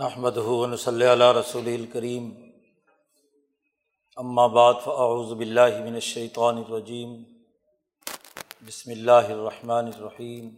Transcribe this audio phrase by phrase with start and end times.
[0.00, 2.28] نحمد ہُون صلی اللہ رسول الکریم
[4.52, 7.10] بعد فاعوذ باللہ من الشیطان الرجیم
[8.66, 10.48] بسم اللہ الرحمن الرحیم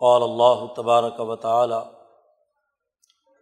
[0.00, 1.80] قال اللہ تبارک و تعالی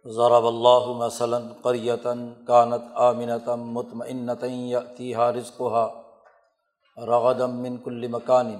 [0.05, 8.57] ضرب اللہ مثلاً قریتاً کانت آمنتم مطمئنۃ یأتیہا رزقها رغدا من کل مکان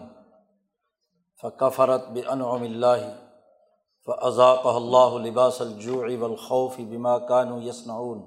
[1.43, 3.11] فکفرت بانعم اللہ
[4.07, 8.21] فضاق اللہ لباس الجوع والخوف بما کانو یسنعون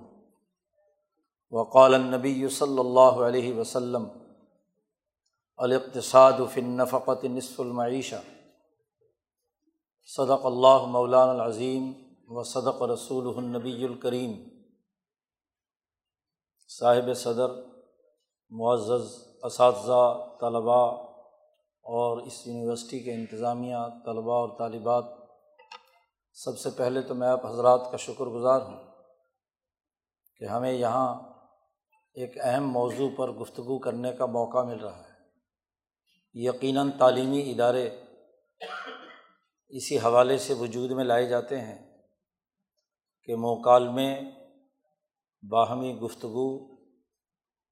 [1.50, 4.08] وقال النبی صلی اللہ علیہ وسلم
[5.56, 8.22] الاقتصاد فی النفقت نصف المعیشہ
[10.04, 11.92] صدق اللہ مولان العظیم
[12.28, 14.32] و صدق رسول النبی الکریم.
[16.68, 17.50] صاحب صدر،
[18.50, 19.06] معزز،
[19.42, 20.86] اساتذہ، طلباء
[21.82, 25.04] اور اس یونیورسٹی کے انتظامیہ، طلباء اور طالبات
[26.34, 28.84] سب سے پہلے تو میں آپ حضرات کا شکر گزار ہوں
[30.36, 31.20] کہ ہمیں یہاں
[32.14, 35.14] ایک اہم موضوع پر گفتگو کرنے کا موقع مل رہا ہے۔
[36.34, 38.00] یقیناً تعلیمی ادارے
[39.68, 42.02] اسی حوالے سے وجود میں لائے جاتے ہیں
[43.22, 44.20] کہ مکالمے
[45.42, 46.74] باہمی گفتگو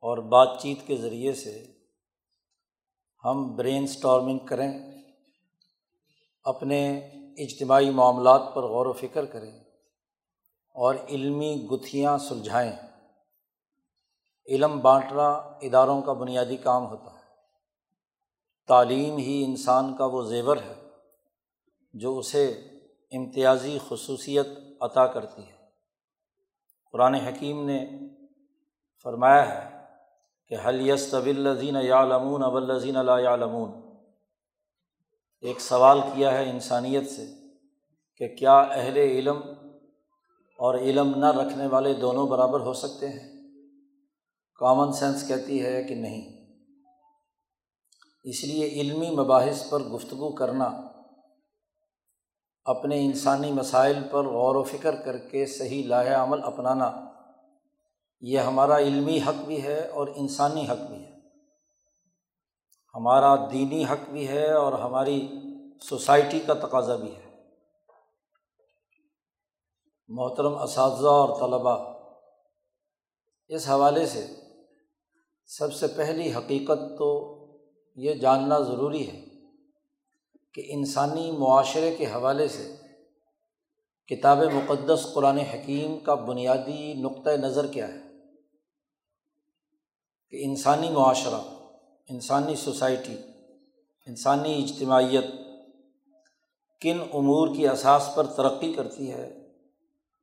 [0.02, 1.66] اور بات چیت کے ذریعے سے
[3.24, 5.02] ہم برین اسٹارمنگ کریں،
[6.44, 9.60] اپنے اجتماعی معاملات پر غور و فکر کریں
[10.74, 12.72] اور علمی گتھیاں سلجھائیں۔
[14.46, 15.28] علم بانٹنا
[15.62, 17.22] اداروں کا بنیادی کام ہوتا ہے۔
[18.68, 20.88] تعلیم ہی انسان کا وہ زیور ہے
[21.92, 22.50] جو اسے
[23.10, 24.46] امتیازی خصوصیت
[24.80, 25.62] عطا کرتی ہے۔
[26.92, 27.90] قرآن حکیم نے
[29.02, 29.84] فرمایا ہے
[30.48, 33.91] کہ حل یس الزین یا لمون اب الزین اللہ لمون
[35.42, 37.26] ایک سوال کیا ہے انسانیت سے
[38.16, 39.40] کہ کیا اہل علم
[40.58, 43.42] اور علم نہ رکھنے والے دونوں برابر ہو سکتے ہیں؟
[44.56, 46.54] کامن سینس کہتی ہے کہ نہیں۔
[48.24, 50.64] اس لیے علمی مباحث پر گفتگو کرنا،
[52.64, 56.92] اپنے انسانی مسائل پر غور و فکر کر کے صحیح لاہ عمل اپنانا،
[58.20, 61.11] یہ ہمارا علمی حق بھی ہے اور انسانی حق بھی ہے۔
[62.94, 65.28] ہمارا دینی حق بھی ہے اور ہماری
[65.82, 67.42] سوسائٹی کا تقاضا بھی ہے۔
[70.08, 71.92] محترم اساتذہ اور طلباء،
[73.48, 74.26] اس حوالے سے
[75.46, 77.38] سب سے پہلی حقیقت تو
[77.96, 79.24] یہ جاننا ضروری ہے
[80.54, 82.76] کہ انسانی معاشرے کے حوالے سے
[84.06, 88.00] کتاب مقدس قرآن حکیم کا بنیادی نقطۂ نظر کیا ہے
[90.30, 91.61] کہ انسانی معاشرہ
[92.12, 93.16] انسانی سوسائٹی،
[94.06, 95.24] انسانی اجتماعیت
[96.80, 99.26] کن امور کی اساس پر ترقی کرتی ہے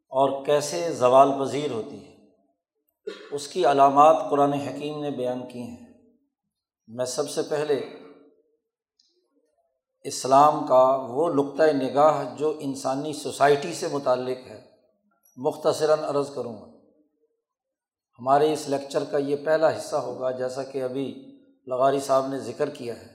[0.09, 2.15] اور کیسے زوال پذیر ہوتی ہے۔
[3.31, 5.93] اس کی علامات قرآن حکیم نے بیان کی ہیں۔
[6.87, 7.75] میں سب سے پہلے
[10.01, 14.65] اسلام کا وہ نقطۂ نگاہ جو انسانی سوسائٹی سے متعلق ہے،
[15.37, 16.67] مختصراً عرض کروں گا۔
[18.19, 21.28] ہمارے اس لیکچر کا یہ پہلا حصہ ہوگا، جیسا کہ ابھی
[21.69, 23.07] لغاری صاحب نے ذکر کیا ہے۔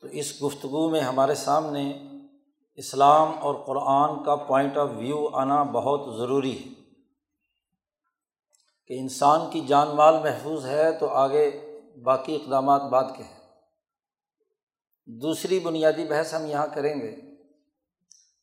[0.00, 2.02] تو اس گفتگو میں ہمارے سامنے
[2.74, 6.80] اسلام اور قرآن کا پوائنٹ آف ویو آنا بہت ضروری ہے۔
[8.86, 11.50] کہ انسان کی جان مال محفوظ ہے تو آگے
[12.02, 13.40] باقی اقدامات بات کے ہیں۔
[15.06, 17.16] دوسری بنیادی بحث ہم یہاں کریں گے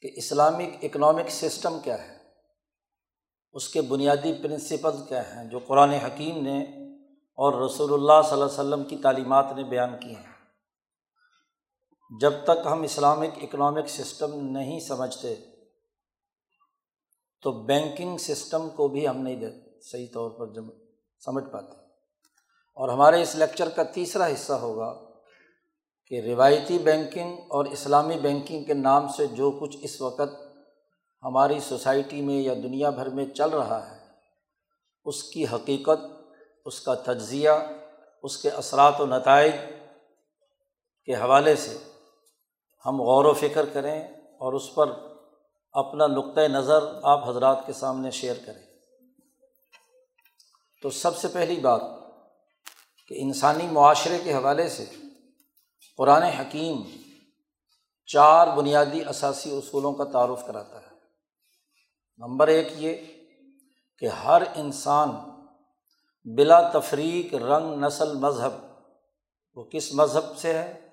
[0.02, 2.18] کہ اسلامک اکنامک سسٹم کیا ہے۔
[3.54, 6.87] اس کے بنیادی پرنسپل کیا ہیں جو قرآن حکیم نے
[7.38, 10.34] اور رسول اللہ صلی اللہ و وسلم کی تعلیمات نے بیان کی ہیں۔
[12.20, 15.36] جب تک ہم اسلامک اکنامک سسٹم نہیں سمجھتے،
[17.42, 20.64] تو بینکنگ سسٹم کو بھی ہم نہیں دے صحیح طور پر جب
[21.20, 21.78] سمجھ پاتے۔
[22.76, 25.04] اور ہمارے اس لیکچر کا تیسرا حصہ ہوگا
[26.08, 30.48] کہ روایتی بینکنگ اور اسلامی بینکنگ کے نام سے جو کچھ اس وقت
[31.24, 34.00] ہماری سوسائٹی میں یا دنیا بھر میں چل رہا ہے،
[35.06, 36.17] اس کی حقیقت
[36.68, 37.50] اس کا تجزیہ،
[38.24, 39.54] اس کے اثرات و نتائج
[41.06, 41.78] کے حوالے سے
[42.86, 44.92] ہم غور و فکر کریں اور اس پر
[45.72, 48.62] اپنا نقطۂ نظر آپ حضرات کے سامنے شیئر کریں۔
[50.82, 51.82] تو سب سے پہلی بات
[53.08, 54.86] کہ انسانی معاشرے کے حوالے سے
[55.98, 56.82] قرآن حکیم
[58.06, 60.96] چار بنیادی اثاثی اصولوں کا تعارف کراتا ہے۔
[62.18, 62.96] نمبر ایک یہ
[64.00, 65.10] کہ ہر انسان
[66.36, 68.66] بلا تفریق رنگ نسل مذہب۔
[69.56, 70.90] وہ کس مذہب سے ہے؟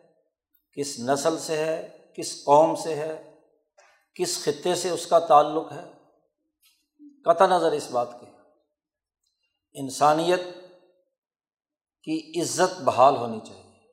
[0.72, 3.40] کس نسل سے ہے؟ کس قوم سے ہے؟
[4.14, 5.92] کس خطے سے اس کا تعلق ہے؟
[7.25, 8.26] قطع نظر اس بات کے۔
[9.75, 10.40] انسانیت
[12.02, 13.92] کی عزت بحال ہونی چاہیے۔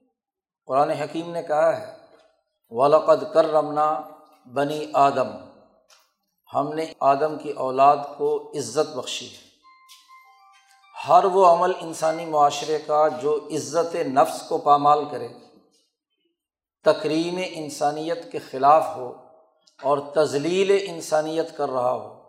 [0.65, 1.97] قرآن حکیم نے کہا ہے
[2.69, 4.01] والد کر رمنا
[4.53, 5.27] بنی آدم۔
[6.53, 9.50] ہم نے آدم کی اولاد کو عزت بخشی ہے۔
[11.07, 15.27] ہر وہ عمل انسانی معاشرے کا جو عزت نفس کو پامال کرے
[16.83, 19.13] تقریم انسانیت کے خلاف ہو
[19.81, 22.24] اور تزلیل انسانیت کر رہا ہو۔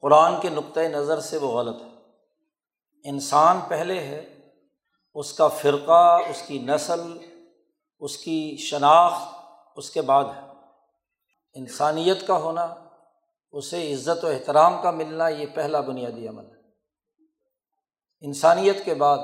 [0.00, 1.88] قرآن کے نقطۂ نظر سے وہ غلط ہے۔
[3.04, 4.34] انسان پہلے ہے،
[5.14, 7.18] اس کا فرقہ، اس کی نسل،
[8.00, 9.34] اس کی شناخت،
[9.76, 10.40] اس کے بعد ہے۔
[11.54, 12.74] انسانیت کا ہونا،
[13.52, 16.57] اسے عزت و احترام کا ملنا، یہ پہلا بنیادی عمل ہے۔
[18.22, 19.18] انسانیت کے بعد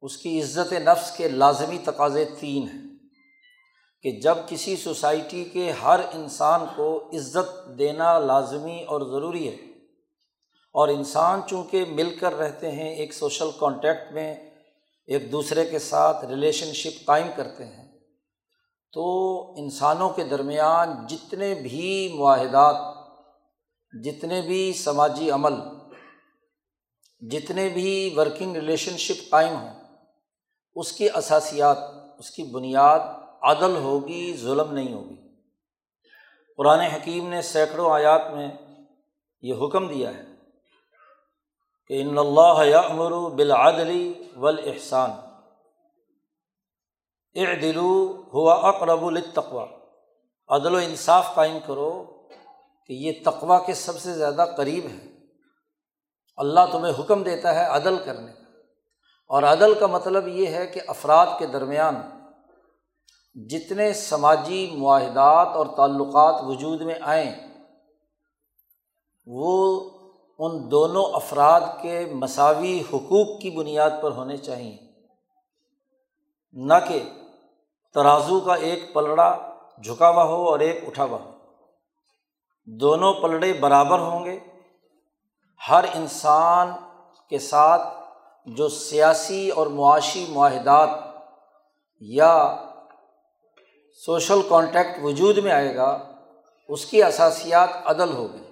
[0.00, 2.86] اس کی عزت نفس کے لازمی تقاضے تین ہیں
[4.02, 9.56] کہ جب کسی سوسائٹی کے ہر انسان کو عزت دینا لازمی اور ضروری ہے
[10.74, 14.34] اور انسان چونکہ مل کر رہتے ہیں ایک سوشل کانٹیکٹ میں،
[15.06, 17.86] ایک دوسرے کے ساتھ ریلیشن شپ قائم کرتے ہیں،
[18.92, 19.04] تو
[19.56, 22.76] انسانوں کے درمیان جتنے بھی معاہدات،
[24.04, 25.54] جتنے بھی سماجی عمل
[27.20, 29.74] جتنے بھی ورکنگ ریلیشن شپ قائم ہوں،
[30.74, 31.78] اس کی اثاسیات
[32.18, 33.00] اس کی بنیاد
[33.42, 35.16] عدل ہوگی، ظلم نہیں ہوگی۔
[36.56, 38.48] قرآن حکیم نے سینکڑوں آیات میں
[39.42, 40.24] یہ حکم دیا ہے
[41.86, 45.10] کہ ان اللہ یامر بالعدلی والاحسان
[47.34, 49.66] اعدلو، ہوا اقرب التقوا
[50.48, 52.04] عدل و انصاف قائم کرو
[52.86, 55.07] کہ یہ تقوا کے سب سے زیادہ قریب ہے۔
[56.38, 58.48] اللہ تمہیں حکم دیتا ہے عدل کرنے۔ کا
[59.26, 61.94] اور عدل کا مطلب یہ ہے کہ افراد کے درمیان
[63.48, 67.32] جتنے سماجی معاہدات اور تعلقات وجود میں آئیں،
[69.26, 69.90] وہ
[70.38, 74.78] ان دونوں افراد کے مساوی حقوق کی بنیاد پر ہونے چاہئیں۔
[76.52, 77.02] نہ کہ
[77.94, 81.30] ترازو کا ایک پلڑا جھکا ہوا ہو اور ایک اٹھا ہوا ہو۔
[82.64, 84.38] دونوں پلڑے برابر ہوں گے۔
[85.60, 86.72] ہر انسان
[87.30, 87.82] کے ساتھ
[88.46, 90.88] جو سیاسی اور معاشی معاہدات
[92.00, 92.56] یا
[94.06, 96.14] سوشل کانٹیکٹ وجود میں آئے گا،
[96.68, 98.42] اس کی اثاسیات عدل ہوگی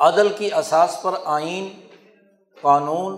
[0.00, 1.68] عدل کی اساس پر آئین،
[2.60, 3.16] قانون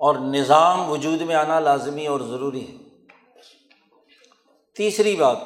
[0.00, 2.76] اور نظام وجود میں آنا لازمی اور ضروری ہے۔
[4.76, 5.38] تیسری بات،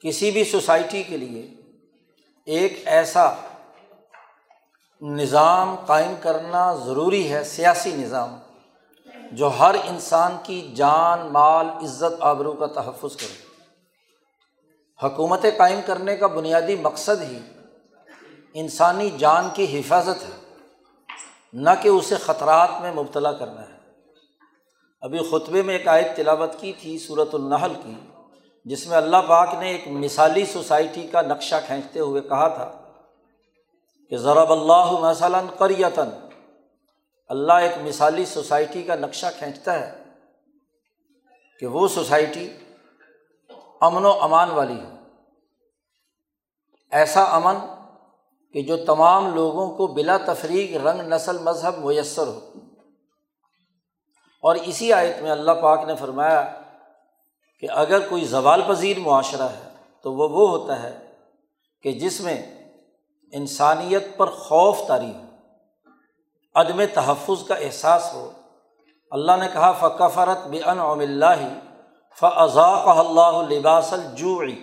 [0.00, 1.42] کسی بھی سوسائٹی کے لیے
[2.46, 3.28] ایک ایسا
[5.04, 8.36] نظام قائم کرنا ضروری ہے، سیاسی نظام،
[9.32, 13.44] جو ہر انسان کی جان، مال، عزت، آبرو کا تحفظ کرے۔
[15.06, 17.38] حکومت قائم کرنے کا بنیادی مقصد ہی
[18.54, 20.56] انسانی جان کی حفاظت ہے،
[21.52, 23.78] نہ کہ اسے خطرات میں مبتلا کرنا ہے۔
[25.00, 27.94] ابھی خطبے میں ایک آیت تلاوت کی تھی صورت النحل کی،
[28.64, 32.83] جس میں اللہ پاک نے ایک مثالی سوسائٹی کا نقشہ کھینچتے ہوئے کہا تھا۔
[34.14, 36.08] کہ ضرب اللہ مثلاً قریتاً،
[37.28, 40.02] اللہ ایک مثالی سوسائٹی کا نقشہ کھینچتا ہے
[41.60, 42.56] کہ وہ سوسائٹی
[43.80, 44.94] امن و امان والی ہو۔
[46.90, 47.54] ایسا امن
[48.52, 52.50] کہ جو تمام لوگوں کو بلا تفریق رنگ، نسل، مذہب میسر ہو۔
[54.42, 56.60] اور اسی آیت میں اللہ پاک نے فرمایا
[57.60, 59.70] کہ اگر کوئی زوال پذیر معاشرہ ہے
[60.02, 61.10] تو وہ وہ ہوتا ہے
[61.82, 62.63] کہ جس میں
[63.34, 65.24] انسانیت پر خوف طاری ہو،
[66.54, 68.30] عدم تحفظ کا احساس ہو۔
[69.10, 71.42] اللہ نے کہا فقفرت بے ان اللہ
[72.20, 74.56] فضاق اللہ لباس الجوعی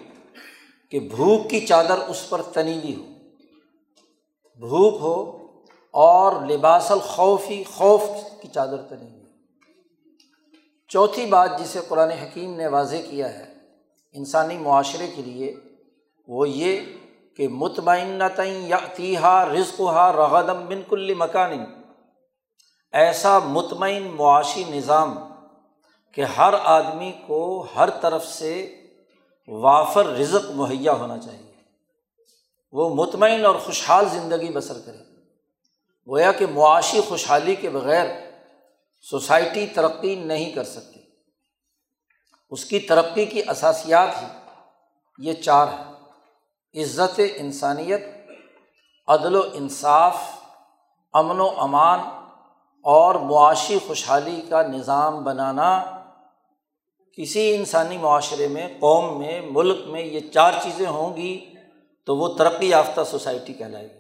[0.92, 3.06] کہ بھوک کی چادر اس پر تنیلی ہو۔
[4.60, 5.16] بھوک ہو
[5.94, 8.04] اور لباس الخوفی، خوف
[8.42, 9.20] کی چادر تنیلی
[10.90, 13.46] چوتھی بات جسے قرآن حکیم نے واضح کیا ہے،
[14.14, 15.56] انسانی معاشرے کے لیے،
[16.28, 16.80] وہ یہ
[17.38, 18.74] کہ مطمئن تعین
[19.54, 21.66] رزق ہا رغدم بن کل مکان۔
[22.92, 25.20] ایسا مطمئن معاشی نظام
[26.14, 28.82] کہ ہر آدمی کو ہر طرف سے
[29.48, 31.52] وافر رزق مہیا ہونا چاہیے۔
[32.72, 34.98] وہ مطمئن اور خوشحال زندگی بسر کرے۔
[36.08, 38.06] گویا کہ معاشی خوشحالی کے بغیر
[39.02, 41.00] سوسائٹی ترقی نہیں کر سکتی۔
[42.50, 44.28] اس کی ترقی کی اثاسیات ہی
[45.18, 45.91] یہ چار ہیں۔
[46.76, 48.02] عزت انسانیت،
[49.08, 50.18] عدل و انصاف،
[51.14, 52.00] امن و امان
[52.84, 56.02] اور معاشی خوشحالی کا نظام بنانا،
[57.18, 61.54] کسی انسانی معاشرے میں، قوم میں، ملک میں یہ چار چیزیں ہوں گی
[62.06, 64.00] تو وہ ترقی یافتہ سوسائٹی کہلائے گی۔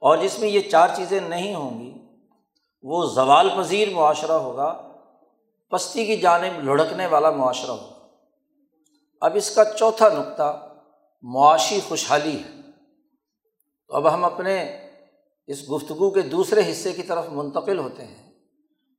[0.00, 1.94] اور جس میں یہ چار چیزیں نہیں ہوں گی،
[2.82, 4.82] وہ زوال پذیر معاشرہ ہوگا،
[5.70, 8.06] پستی کی جانب لڑکنے والا معاشرہ ہوگا۔
[9.20, 10.65] اب اس کا چوتھا نقطہ
[11.34, 12.60] معاشی خوشحالی ہے۔
[13.88, 14.78] تو اب ہم اپنے
[15.46, 18.32] اس گفتگو کے دوسرے حصے کی طرف منتقل ہوتے ہیں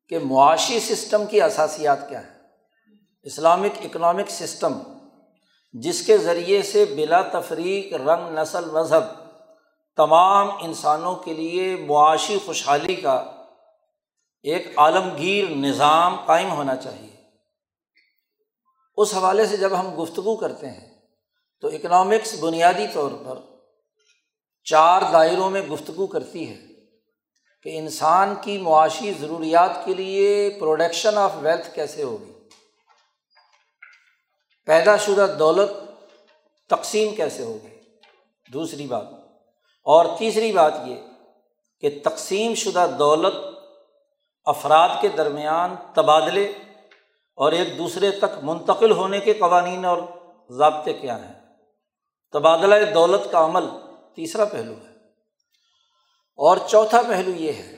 [0.09, 2.39] کہ معاشی سسٹم کی اثاسیات کیا ہیں۔
[3.23, 4.73] اسلامک اکنامک سسٹم،
[5.73, 9.33] جس کے ذریعے سے بلا تفریق رنگ نسل مذہب
[9.97, 13.45] تمام انسانوں کے لیے معاشی خوشحالی کا
[14.43, 17.15] ایک عالمگیر نظام قائم ہونا چاہیے۔
[18.97, 20.96] اس حوالے سے جب ہم گفتگو کرتے ہیں
[21.61, 23.37] تو اکنامکس بنیادی طور پر
[24.63, 26.57] چار دائروں میں گفتگو کرتی ہے
[27.63, 32.31] کہ انسان کی معاشی ضروریات کے لیے پروڈکشن آف ویلتھ کیسے ہوگی؟
[34.65, 35.69] پیدا شدہ دولت
[36.69, 37.79] تقسیم کیسے ہوگی؟
[38.53, 39.05] دوسری بات۔
[39.83, 40.95] اور تیسری بات یہ
[41.79, 43.33] کہ تقسیم شدہ دولت
[44.45, 46.51] افراد کے درمیان تبادلے
[47.35, 49.97] اور ایک دوسرے تک منتقل ہونے کے قوانین اور
[50.49, 51.46] ضابطے کیا ہیں؟
[52.31, 53.63] تبادلہ دولت کا عمل
[54.15, 54.97] تیسرا پہلو ہے۔
[56.35, 57.77] اور چوتھا پہلو یہ ہے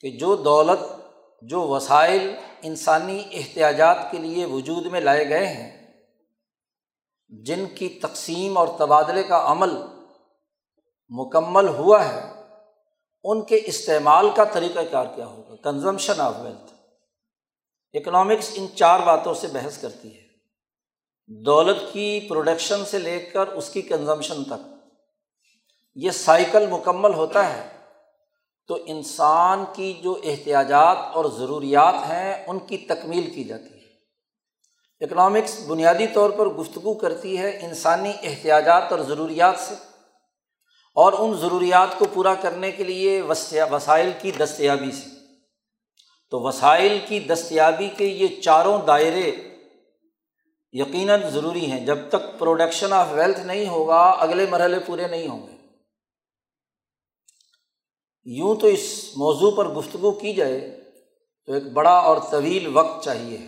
[0.00, 1.00] کہ جو دولت،
[1.42, 5.92] جو وسائل انسانی احتیاجات کے لیے وجود میں لائے گئے ہیں،
[7.28, 9.70] جن کی تقسیم اور تبادلے کا عمل
[11.08, 12.32] مکمل ہوا ہے،
[13.24, 16.74] ان کے استعمال کا طریقہ کار کیا ہوگا؟ کنزمپشن آف ویلتھ
[17.92, 20.23] اکنامکس ان چار باتوں سے بحث کرتی ہے۔
[21.26, 24.74] دولت کی پروڈکشن سے لے کر اس کی کنزمپشن تک۔
[25.94, 27.68] یہ سائیکل مکمل ہوتا ہے۔
[28.66, 33.84] تو انسان کی جو احتیاجات اور ضروریات ہیں، ان کی تکمیل کی جاتی ہے۔
[35.04, 39.74] اکنامکس بنیادی طور پر گفتگو کرتی ہے انسانی احتیاجات اور ضروریات سے۔
[40.94, 43.22] اور ان ضروریات کو پورا کرنے کے لیے
[43.70, 45.08] وسائل کی دستیابی سے۔
[46.30, 49.53] تو وسائل کی دستیابی کے یہ چاروں دائرے
[50.74, 55.46] یقیناً ضروری ہیں۔ جب تک پروڈکشن آف ویلتھ نہیں ہوگا، اگلے مرحلے پورے نہیں ہوں
[55.46, 55.56] گے۔
[58.24, 60.80] یوں تو اس موضوع پر گفتگو کی جائے
[61.46, 63.38] تو ایک بڑا اور طویل وقت چاہیے۔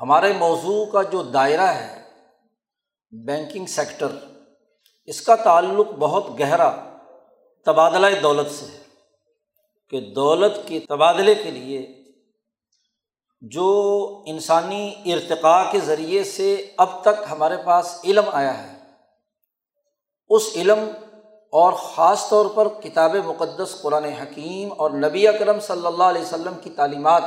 [0.00, 2.02] ہمارے موضوع کا جو دائرہ ہے،
[3.10, 4.06] بینکنگ سیکٹر،
[5.04, 6.98] اس کا تعلق بہت گہرا
[7.66, 8.78] تبادلہ دولت سے ہے
[9.90, 11.99] کہ دولت کے تبادلے کے لیے
[13.42, 18.74] جو انسانی ارتقاء کے ذریعے سے اب تک ہمارے پاس علم آیا ہے،
[20.28, 20.78] اس علم
[21.52, 26.54] اور خاص طور پر کتاب مقدس قرآن حکیم اور نبی اکرم صلی اللہ علیہ وسلم
[26.62, 27.22] کی تعلیمات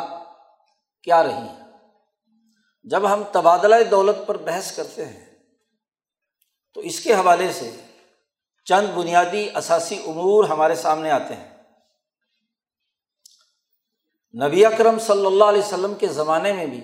[1.04, 1.64] کیا رہی ہیں؟
[2.84, 5.26] جب ہم تبادلہ دولت پر بحث کرتے ہیں،
[6.74, 7.72] تو اس کے حوالے سے
[8.66, 11.53] چند بنیادی اثاثی امور ہمارے سامنے آتے ہیں۔
[14.42, 16.82] نبی اکرم صلی اللہ علیہ وسلم کے زمانے میں بھی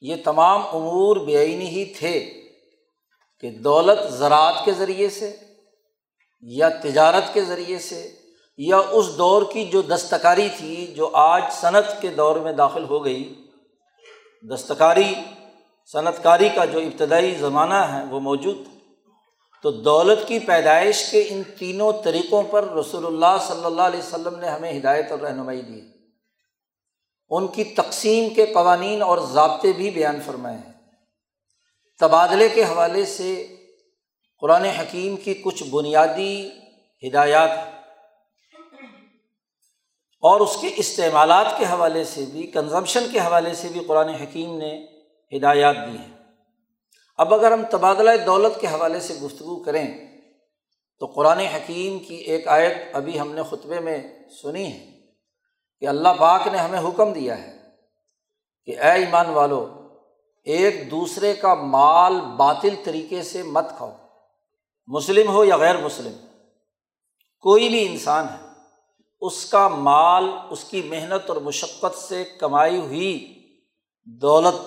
[0.00, 2.30] یہ تمام امور بےآنی ہی تھے
[3.40, 5.36] کہ دولت زراعت کے ذریعے سے
[6.40, 8.10] یا تجارت کے ذریعے سے
[8.56, 13.04] یا اس دور کی جو دستکاری تھی جو آج صنعت کے دور میں داخل ہو
[13.04, 13.34] گئی،
[14.54, 15.14] دستکاری
[15.92, 18.78] صنعت کاری کا جو ابتدائی زمانہ ہے وہ موجود تھا
[19.62, 24.38] تو دولت کی پیدائش کے ان تینوں طریقوں پر رسول اللہ صلی اللہ علیہ وسلم
[24.38, 25.99] نے ہمیں ہدایت اور رہنمائی دی۔
[27.30, 30.72] ان کی تقسیم کے قوانین اور ضابطے بھی بیان فرمائے ہیں۔
[31.98, 33.56] تبادلے کے حوالے سے
[34.40, 36.50] قرآن حکیم کی کچھ بنیادی
[37.08, 37.50] ہدایات
[40.20, 44.58] اور اس کے استعمالات کے حوالے سے بھی کنزمپشن کے حوالے سے بھی قرآن حکیم
[44.58, 44.86] نے
[45.36, 46.16] ہدایات دی ہیں۔
[47.18, 50.18] اب اگر ہم تبادلہ دولت کے حوالے سے گفتگو کریں،
[50.98, 54.02] تو قرآن حکیم کی ایک آیت ابھی ہم نے خطبے میں
[54.42, 54.99] سنی ہے۔
[55.80, 57.56] کہ اللہ پاک نے ہمیں حکم دیا ہے
[58.68, 59.62] کہ اے ایمان والو،
[60.46, 63.90] ایک دوسرے کا مال باطل طریقے سے مت کھاؤ،
[64.88, 66.12] مسلم ہو یا غیر مسلم،
[67.44, 68.48] کوئی بھی انسان ہے،
[69.22, 73.12] اس کا مال، اس کی محنت اور مشقت سے کمائی ہوئی
[74.22, 74.60] دولت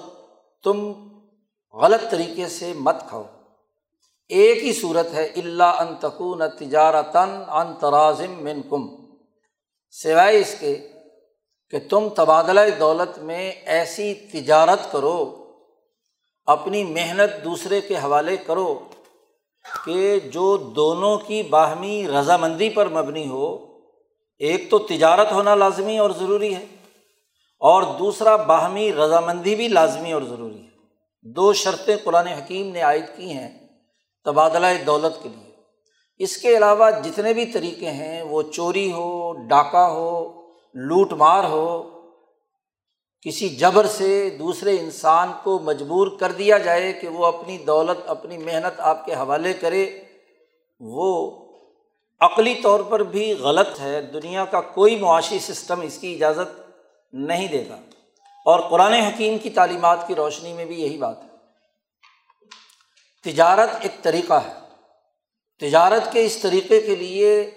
[0.63, 0.81] تم
[1.73, 3.23] غلط طریقے سے مت کھاؤ۔
[4.29, 8.87] ایک ہی صورت ہے اللہ ان تکون تجارتاً ان ترازم من کم
[9.93, 10.75] سوائے اس کے
[11.73, 15.45] کہ تم تبادلہ دولت میں ایسی تجارت کرو،
[16.45, 18.79] اپنی محنت دوسرے کے حوالے کرو
[19.85, 23.57] کہ جو دونوں کی باہمی رضامندی پر مبنی ہو،
[24.37, 26.65] ایک تو تجارت ہونا لازمی اور ضروری ہے
[27.59, 30.69] اور دوسرا باہمی رضامندی بھی لازمی اور ضروری ہے۔
[31.21, 33.67] دو شرطیں قرآن حکیم نے عائد کی ہیں
[34.25, 35.51] تبادلہ دولت کے لیے۔
[36.17, 40.42] اس کے علاوہ جتنے بھی طریقے ہیں، وہ چوری ہو، ڈاکہ ہو
[40.73, 41.89] لوٹ مار ہو،
[43.21, 48.37] کسی جبر سے دوسرے انسان کو مجبور کر دیا جائے کہ وہ اپنی دولت، اپنی
[48.37, 50.01] محنت آپ کے حوالے کرے،
[50.79, 51.39] وہ
[52.19, 56.71] عقلی طور پر بھی غلط ہے۔ دنیا کا کوئی معاشی سسٹم اس کی اجازت
[57.13, 57.77] نہیں دے گا۔
[58.45, 61.29] اور قرآن حکیم کی تعلیمات کی روشنی میں بھی یہی بات ہے۔
[63.23, 64.53] تجارت ایک طریقہ ہے۔
[65.59, 67.51] تجارت کے اس طریقے کے لیے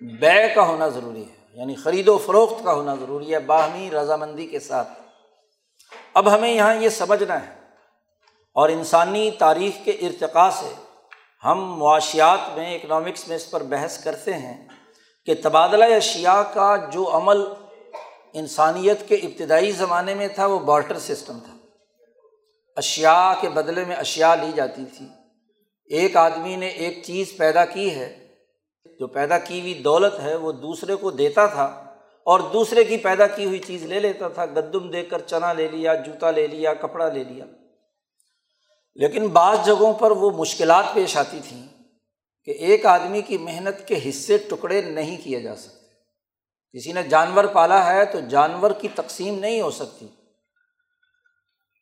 [0.00, 4.46] بے کا ہونا ضروری ہے۔ یعنی خرید و فروخت کا ہونا ضروری ہے، باہمی رضامندی
[4.46, 4.88] کے ساتھ۔
[6.14, 7.54] اب ہمیں یہاں یہ سمجھنا ہے
[8.54, 10.74] اور انسانی تاریخ کے ارتقاء سے
[11.44, 14.68] ہم معاشیات میں اکنامکس میں اس پر بحث کرتے ہیں
[15.26, 17.44] کہ تبادلہ اشیاء کا جو عمل
[18.34, 21.56] انسانیت کے ابتدائی زمانے میں تھا، وہ بارٹر سسٹم تھا۔
[22.76, 25.06] اشیا کے بدلے میں اشیا لی جاتی تھی۔
[25.86, 28.21] ایک آدمی نے ایک چیز پیدا کی ہے
[28.84, 31.64] جو پیدا کی ہوئی دولت ہے وہ دوسرے کو دیتا تھا
[32.24, 35.68] اور دوسرے کی پیدا کی ہوئی چیز لے لیتا تھا گدم دے کر چنا لے
[35.68, 37.44] لیا، جوتا لے لیا، کپڑا لے لیا۔
[38.94, 41.68] لیکن بعض جگہوں پر وہ مشکلات پیش آتی تھیں
[42.44, 45.82] کہ ایک آدمی کی محنت کے حصے ٹکڑے نہیں کیے جا سکتے۔
[46.78, 50.06] کسی نے جانور پالا ہے تو جانور کی تقسیم نہیں ہو سکتی۔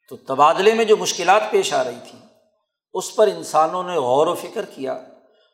[0.09, 2.27] تو تبادلے میں جو مشکلات پیش آ رہی تھیں،
[2.93, 5.03] اس پر انسانوں نے غور و فکر کیا۔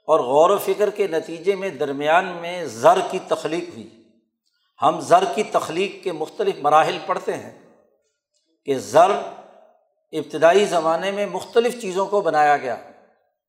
[0.07, 4.03] اور غور و فکر کے نتیجے میں درمیان میں زر کی تخلیق ہوئی۔
[4.83, 7.59] ہم زر کی تخلیق کے مختلف مراحل پڑھتے ہیں
[8.65, 9.11] کہ زر
[10.13, 12.77] ابتدائی زمانے میں مختلف چیزوں کو بنایا گیا۔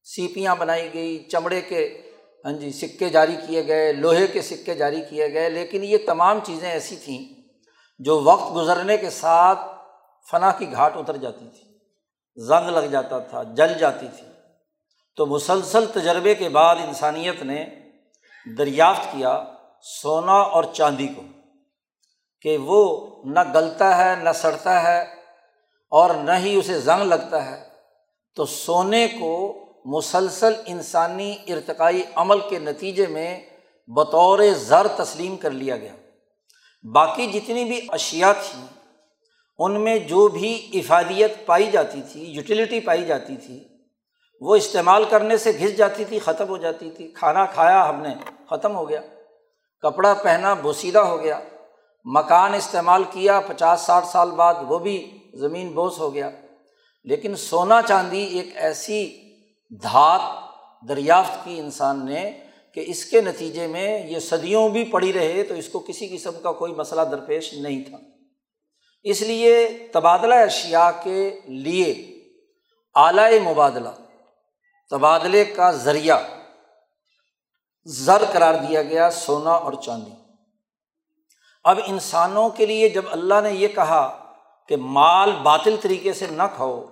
[0.04, 2.02] سیپیاں بنائی گئی، چمڑے کے
[2.46, 6.40] ہاں جی سکے جاری کیے گئے، لوہے کے سکے جاری کیے گئے، لیکن یہ تمام
[6.44, 7.28] چیزیں ایسی تھیں
[8.00, 9.60] جو وقت گزرنے کے ساتھ
[10.32, 11.78] فنا کی گھاٹ اتر جاتی تھی۔
[12.36, 14.28] زنگ لگ جاتا تھا، جل جاتی تھی۔
[15.18, 17.66] تو مسلسل تجربے کے بعد انسانیت نے
[18.58, 19.44] دریافت کیا
[19.82, 21.22] سونا اور چاندی کو
[22.42, 25.02] کہ وہ نہ گلتا ہے، نہ سڑتا ہے
[25.92, 27.64] اور نہ ہی اسے زنگ لگتا ہے۔
[28.36, 33.40] تو سونے کو مسلسل انسانی ارتقائی عمل کے نتیجے میں
[33.88, 35.96] بطور زر تسلیم کر لیا گیا۔
[36.94, 38.68] باقی جتنی بھی اشیا تھیں،
[39.58, 43.77] ان میں جو بھی افادیت پائی جاتی تھی، یوٹیلیٹی پائی جاتی تھی
[44.42, 48.10] وہ استعمال کرنے سے گھس جاتی تھی، ختم ہو جاتی تھی۔ کھانا کھایا ہم نے،
[48.50, 49.02] ختم ہو گیا۔
[49.82, 51.40] کپڑا پہنا بوسیدہ ہو گیا۔
[52.06, 56.32] مکان استعمال کیا پچاس ساٹھ سال بعد، وہ بھی زمین بوس ہو گیا۔
[57.04, 59.18] لیکن سونا چاندی ایک ایسی
[59.70, 60.22] دھات
[60.90, 62.32] دریافت کی انسان نے
[62.74, 66.32] کہ اس کے نتیجے میں یہ صدیوں بھی پڑی رہے تو اس کو کسی قسم
[66.44, 67.98] کا کوئی مسئلہ درپیش نہیں تھا۔
[69.04, 72.20] اس لیے تبادلہ اشیا کے لیے
[72.96, 73.90] اعلی مبادلہ
[74.90, 76.20] تبادلے کا ذریعہ
[77.86, 80.12] زر قرار دیا گیا سونا اور چاندی۔
[81.64, 84.34] اب انسانوں کے لیے جب اللہ نے یہ کہا
[84.68, 86.86] کہ مال باطل طریقے سے نہ کھاؤ،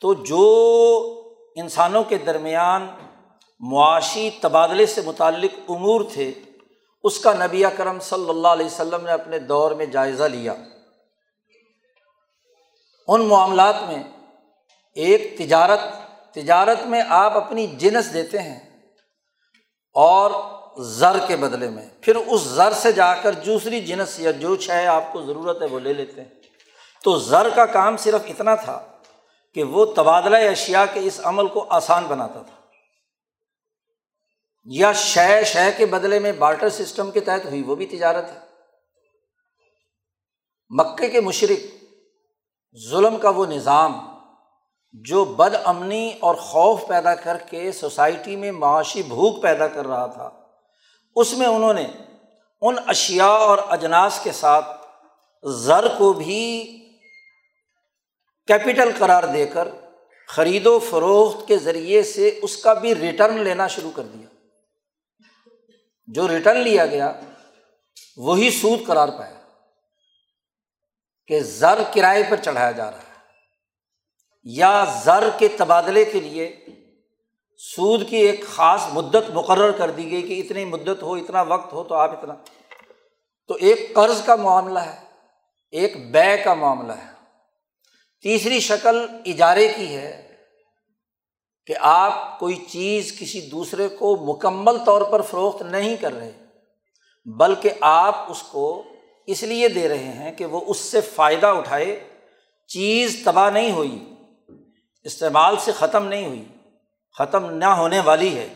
[0.00, 0.44] تو جو
[1.56, 2.86] انسانوں کے درمیان
[3.60, 6.32] معاشی تبادلے سے متعلق امور تھے،
[7.02, 10.54] اس کا نبی کرم صلی اللہ علیہ وسلم نے اپنے دور میں جائزہ لیا۔
[13.08, 14.02] ان معاملات میں
[14.94, 15.80] ایک تجارت
[16.34, 18.88] تجارت میں آپ اپنی جنس دیتے ہیں
[19.94, 20.30] اور
[20.80, 24.86] زر کے بدلے میں۔ پھر اس زر سے جا کر دوسری جنس یا جو شے
[24.86, 26.28] آپ کو ضرورت ہے وہ لے لیتے ہیں۔
[27.04, 28.88] تو زر کا کام صرف اتنا تھا
[29.54, 32.58] کہ وہ تبادلہ اشیا کے اس عمل کو آسان بناتا تھا۔
[34.64, 38.38] یا شے شے کے بدلے میں بارٹر سسٹم کے تحت ہوئی، وہ بھی تجارت ہے۔
[40.68, 41.84] مکے کے مشرق
[42.90, 44.17] ظلم کا وہ نظام
[44.92, 50.06] جو بد امنی اور خوف پیدا کر کے سوسائٹی میں معاشی بھوک پیدا کر رہا
[50.06, 50.30] تھا،
[51.16, 51.86] اس میں انہوں نے
[52.60, 54.66] ان اشیا اور اجناس کے ساتھ
[55.42, 56.74] زر کو بھی
[58.46, 59.68] کیپٹل قرار دے کر
[60.28, 64.26] خرید و فروخت کے ذریعے سے اس کا بھی ریٹرن لینا شروع کر دیا۔
[66.06, 67.12] جو ریٹرن لیا گیا،
[68.16, 69.40] وہی سود قرار پایا
[71.26, 73.07] کہ زر کرائے پر چڑھایا جا رہا ہے۔
[74.44, 76.56] یا زر کے تبادلے کے لیے
[77.56, 81.72] سود کی ایک خاص مدت مقرر کر دی گئی کہ اتنی مدت ہو، اتنا وقت
[81.72, 82.34] ہو تو آپ اتنا۔
[83.48, 84.96] تو ایک قرض کا معاملہ ہے،
[85.70, 87.12] ایک بے کا معاملہ ہے۔
[88.22, 90.36] تیسری شکل اجارے کی ہے
[91.66, 96.32] کہ آپ کوئی چیز کسی دوسرے کو مکمل طور پر فروخت نہیں کر رہے،
[97.26, 98.82] بلکہ آپ اس کو
[99.26, 102.08] اس لیے دے رہے ہیں کہ وہ اس سے فائدہ اٹھائے،
[102.66, 104.14] چیز تباہ نہیں ہوئی۔
[105.02, 106.44] استعمال سے ختم نہیں ہوئی،
[107.18, 108.48] ختم نہ ہونے والی ہے۔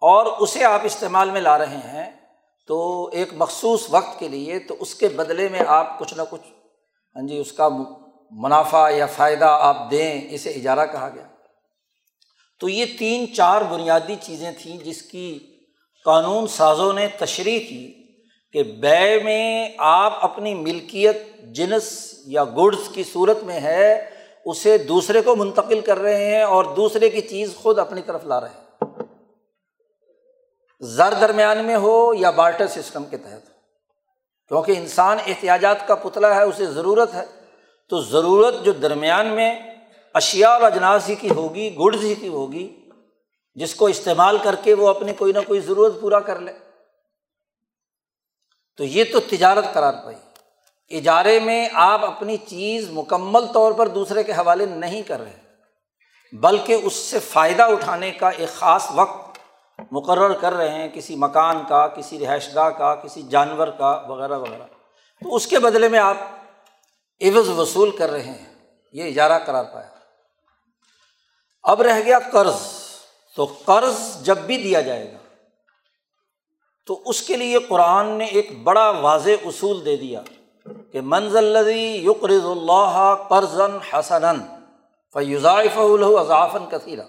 [0.00, 2.10] اور اسے آپ استعمال میں لا رہے ہیں
[2.66, 6.48] تو ایک مخصوص وقت کے لیے تو اس کے بدلے میں آپ کچھ نہ کچھ
[7.16, 7.68] ہاں جی اس کا
[8.30, 11.28] منافع یا فائدہ آپ دیں، اسے اجارہ کہا گیا۔
[12.60, 15.38] تو یہ تین چار بنیادی چیزیں تھیں جس کی
[16.04, 17.94] قانون سازوں نے تشریح کی
[18.52, 24.10] کہ بے میں آپ اپنی ملکیت جنس یا گڈس کی صورت میں ہے
[24.50, 28.40] اسے دوسرے کو منتقل کر رہے ہیں اور دوسرے کی چیز خود اپنی طرف لا
[28.40, 28.94] رہے ہیں۔
[30.80, 33.50] زر درمیان میں ہو یا بارٹر سسٹم کے تحت۔
[34.48, 37.24] کیونکہ انسان احتیاجات کا پتلا ہے، اسے ضرورت ہے۔
[37.88, 39.76] تو ضرورت جو درمیان میں
[40.14, 42.88] اشیا اور اجناس ہی کی ہوگی، گڈز ہی کی ہوگی،
[43.54, 46.52] جس کو استعمال کر کے وہ اپنی کوئی نہ کوئی ضرورت پورا کر لے۔
[48.76, 50.27] تو یہ تو تجارت قرار پائی۔
[50.90, 55.36] اجارے میں آپ اپنی چیز مکمل طور پر دوسرے کے حوالے نہیں کر رہے،
[56.32, 59.38] بلکہ اس سے فائدہ اٹھانے کا ایک خاص وقت
[59.92, 64.38] مقرر کر رہے ہیں، کسی مکان کا، کسی رہائش گاہ کا، کسی جانور کا، وغیرہ
[64.38, 64.66] وغیرہ۔
[65.22, 66.16] تو اس کے بدلے میں آپ
[67.20, 68.54] عوض وصول کر رہے ہیں،
[68.92, 69.88] یہ اجارہ قرار پایا۔
[71.62, 72.60] اب رہ گیا قرض،
[73.36, 75.18] تو قرض جب بھی دیا جائے گا،
[76.86, 80.22] تو اس کے لیے قرآن نے ایک بڑا واضح اصول دے دیا۔
[80.92, 83.60] کہ منزل یقرض اللہ قرض
[83.92, 84.40] حسن
[85.12, 85.78] فیوزائف
[86.20, 87.02] اضافن کثیرہ۔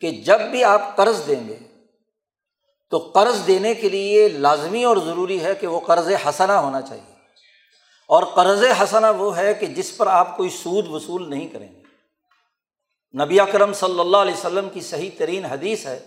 [0.00, 1.56] کہ جب بھی آپ قرض دیں گے،
[2.90, 7.14] تو قرض دینے کے لیے لازمی اور ضروری ہے کہ وہ قرض حسنا ہونا چاہیے۔
[8.08, 11.82] اور قرض حسنا وہ ہے کہ جس پر آپ کوئی سود وصول نہیں کریں گے۔
[13.24, 16.06] نبی اکرم صلی اللہ علیہ وسلم کی صحیح ترین حدیث ہے۔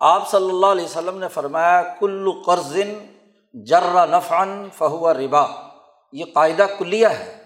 [0.00, 2.76] آپ صلی اللہ علیہ وسلم نے فرمایا، کل قرض
[3.54, 5.65] جرا نفعن فہو ربا۔
[6.12, 7.42] یہ قاعدہ کلیہ ہے،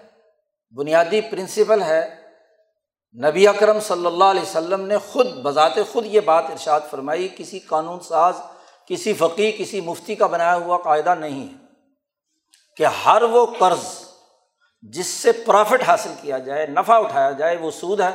[0.77, 2.15] بنیادی پرنسپل ہے۔
[3.25, 7.59] نبی اکرم صلی اللہ علیہ وسلم نے خود، بذات خود یہ بات ارشاد فرمائی، کسی
[7.59, 8.35] قانون ساز،
[8.87, 11.65] کسی فقی، کسی مفتی کا بنایا ہوا قاعدہ نہیں ہے
[12.77, 14.05] کہ ہر وہ قرض
[14.83, 18.11] جس سے پرافٹ حاصل کیا جائے، نفع اٹھایا جائے، وہ سود ہے۔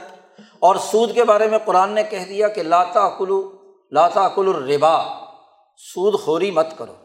[0.60, 3.52] اور سود کے بارے میں قرآن نے کہہ دیا کہ لاتا کلو
[3.92, 5.26] لاتا کل الربا،
[5.78, 6.96] سود خوری مت کرو۔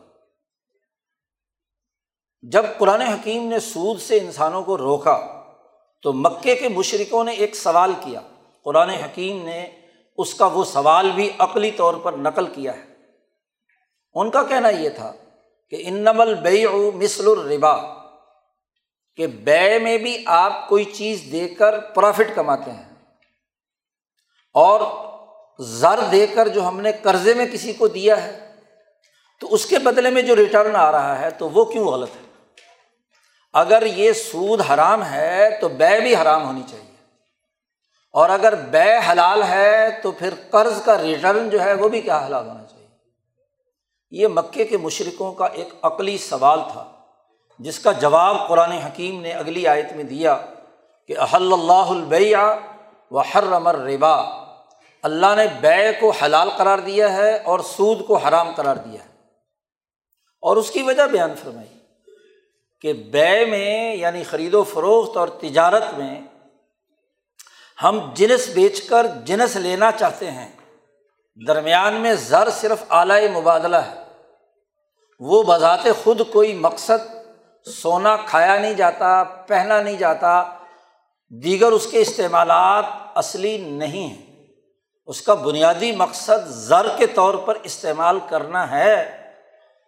[2.42, 5.42] جب قرآن حکیم نے سود سے انسانوں کو روکا،
[6.02, 8.20] تو مکے کے مشرقوں نے ایک سوال کیا۔
[8.64, 9.66] قرآن حکیم نے
[10.16, 12.84] اس کا وہ سوال بھی عقلی طور پر نقل کیا ہے۔
[14.14, 15.12] ان کا کہنا یہ تھا
[15.70, 17.76] کہ ان نمل بے مثل الربا،
[19.16, 22.88] کہ بے میں بھی آپ کوئی چیز دے کر پرافٹ کماتے ہیں۔
[24.54, 24.80] اور
[25.58, 28.54] زر دے کر جو ہم نے قرضے میں کسی کو دیا ہے،
[29.40, 32.29] تو اس کے بدلے میں جو ریٹرن آ رہا ہے، تو وہ کیوں غلط ہے؟
[33.52, 36.90] اگر یہ سود حرام ہے تو بے بھی حرام ہونی چاہیے۔
[38.12, 42.26] اور اگر بے حلال ہے تو پھر قرض کا ریٹرن جو ہے وہ بھی کیا
[42.26, 42.86] حلال ہونا چاہیے۔
[44.10, 46.92] یہ مکے کے مشرقوں کا ایک عقلی سوال تھا،
[47.58, 50.38] جس کا جواب قرآن حکیم نے اگلی آیت میں دیا
[51.08, 52.56] کہ احل اللہ البیا
[53.10, 54.16] و حرمر ربا
[55.02, 59.08] اللہ نے بے کو حلال قرار دیا ہے اور سود کو حرام قرار دیا ہے۔
[60.40, 61.79] اور اس کی وجہ بیان فرمائی۔
[62.80, 66.20] کہ بے میں یعنی خرید و فروخت اور تجارت میں
[67.82, 70.52] ہم جنس بیچ کر جنس لینا چاہتے ہیں۔
[71.46, 74.02] درمیان میں زر صرف اعلی مبادلہ ہے۔
[75.20, 77.16] وہ بذات خود کوئی مقصد
[77.66, 80.44] سونا کھایا نہیں جاتا، پہنا نہیں جاتا،
[81.28, 84.46] دیگر اس کے استعمالات اصلی نہیں ہیں۔
[85.06, 89.19] اس کا بنیادی مقصد زر کے طور پر استعمال کرنا ہے۔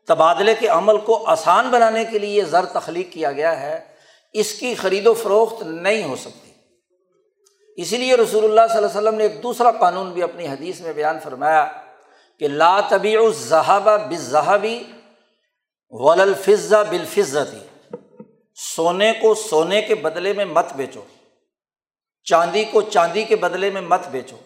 [0.08, 3.78] تبادلے کے عمل کو آسان بنانے کے لیے زر تخلیق کیا گیا ہے،
[4.34, 6.50] اس کی خرید و فروخت نہیں ہو سکتی۔
[7.76, 10.80] اسی لیے رسول اللہ صلی اللہ علیہ وسلم نے ایک دوسرا قانون بھی اپنی حدیث
[10.80, 11.66] میں بیان فرمایا
[12.40, 14.82] کہ لا طبی الظہبہ بظہبی
[15.90, 17.64] ولفظہ بالفظتی
[18.56, 21.00] سونے کو سونے کے بدلے میں مت بیچو،
[22.26, 24.36] چاندی کو چاندی کے بدلے میں مت بیچو۔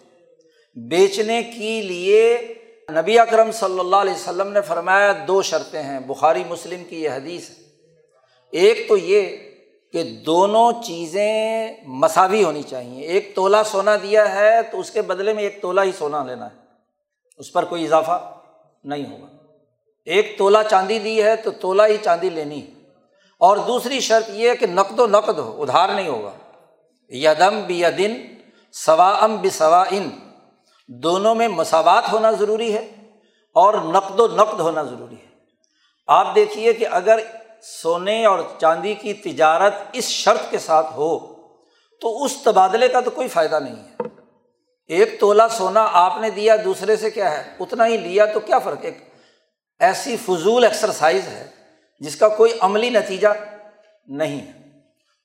[0.75, 2.37] بیچنے کے لیے
[2.91, 7.09] نبی اکرم صلی اللہ علیہ وسلم نے فرمایا دو شرطیں ہیں۔ بخاری مسلم کی یہ
[7.09, 7.55] حدیث ہے۔
[8.51, 9.37] ایک تو یہ
[9.91, 15.33] کہ دونوں چیزیں مساوی ہونی چاہیے۔ ایک تولا سونا دیا ہے تو اس کے بدلے
[15.33, 16.55] میں ایک تولا ہی سونا لینا ہے۔
[17.37, 18.33] اس پر کوئی اضافہ
[18.83, 19.37] نہیں ہوگا۔
[20.05, 22.71] ایک تولا چاندی دی ہے تو تولا ہی چاندی لینی ہے۔
[23.39, 26.31] اور دوسری شرط یہ کہ نقد و نقد ہو، ادھار نہیں ہوگا۔
[27.09, 28.13] یدم بی دن
[28.73, 30.09] سوا ام بِ سوا ان
[30.87, 32.91] دونوں میں مساوات ہونا ضروری ہے
[33.53, 35.35] اور نقد و نقد ہونا ضروری ہے۔
[36.07, 37.19] آپ دیکھیے کہ اگر
[37.61, 41.35] سونے اور چاندی کی تجارت اس شرط کے ساتھ ہو،
[42.01, 43.95] تو اس تبادلے کا تو کوئی فائدہ نہیں ہے۔
[44.87, 48.59] ایک تولا سونا آپ نے دیا، دوسرے سے کیا ہے؟ اتنا ہی لیا تو کیا
[48.59, 48.99] فرق؟ ہے
[49.79, 51.47] ایسی فضول ایکسرسائز ہے
[51.99, 53.27] جس کا کوئی عملی نتیجہ
[54.07, 54.79] نہیں ہے۔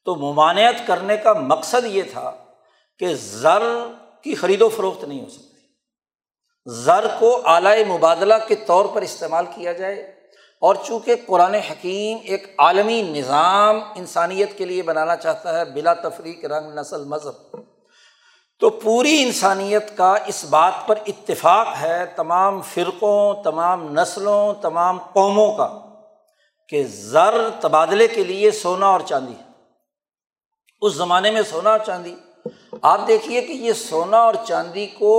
[0.05, 2.33] تو ممانعت کرنے کا مقصد یہ تھا
[2.98, 3.87] کہ زر
[4.22, 5.52] کی خرید و فروخت نہیں ہو سکتی۔
[6.66, 9.96] زر کو اعلی مبادلہ کے طور پر استعمال کیا جائے
[10.62, 16.44] اور چونکہ قرآن حکیم ایک عالمی نظام انسانیت کے لیے بنانا چاہتا ہے بلا تفریق
[16.44, 17.61] رنگ، نسل، مذہب،
[18.59, 25.57] تو پوری انسانیت کا اس بات پر اتفاق ہے تمام فرقوں، تمام نسلوں، تمام قوموں
[25.57, 25.68] کا
[26.68, 29.35] کہ زر تبادلے کے لیے سونا اور چاندی
[30.81, 32.14] اس زمانے میں سونا اور چاندی،
[32.83, 35.12] آپ دیکھیے کہ یہ سونا اور چاندی کو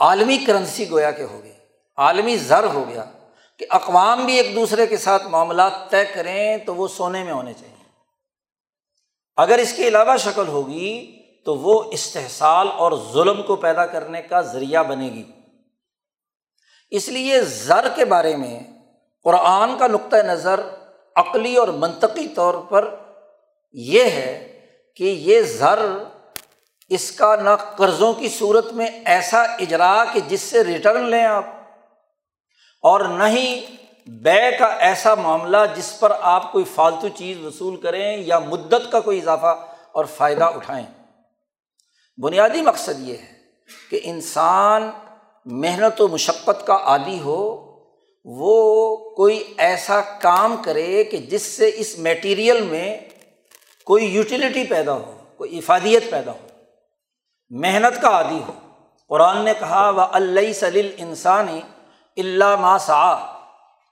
[0.00, 1.52] عالمی کرنسی گویا کہ ہو گئی
[1.96, 3.04] عالمی زر ہو گیا
[3.58, 7.52] کہ اقوام بھی ایک دوسرے کے ساتھ معاملات طے کریں تو وہ سونے میں ہونے
[7.52, 7.74] چاہیے۔
[9.36, 14.40] اگر اس کے علاوہ شکل ہوگی تو وہ استحصال اور ظلم کو پیدا کرنے کا
[14.40, 15.24] ذریعہ بنے گی۔
[16.90, 18.60] اس لیے زر کے بارے میں
[19.22, 20.60] قرآن کا نقطۂ نظر
[21.16, 22.94] عقلی اور منطقی طور پر
[23.72, 24.60] یہ ہے
[24.96, 25.86] کہ یہ زر
[26.90, 31.44] اس کا نہ قرضوں کی صورت میں ایسا اجرا کہ جس سے ریٹرن لیں آپ،
[32.84, 33.64] اور نہ ہی
[34.08, 39.00] بے کا ایسا معاملہ جس پر آپ کوئی فالتو چیز وصول کریں یا مدت کا
[39.00, 39.54] کوئی اضافہ
[39.92, 40.86] اور فائدہ اٹھائیں۔
[42.18, 43.32] بنیادی مقصد یہ ہے
[43.90, 44.90] کہ انسان
[45.46, 47.42] محنت و مشقت کا عادی ہو،
[48.26, 52.96] وہ کوئی ایسا کام کرے کہ جس سے اس میٹیریل میں
[53.86, 56.46] کوئی یوٹیلیٹی پیدا ہو، کوئی افادیت پیدا ہو۔
[57.50, 58.52] محنت کا عادی ہو۔
[59.08, 61.60] قرآن نے کہا وہ اللہ سلیل انسانی
[62.16, 63.10] اللہ ما سا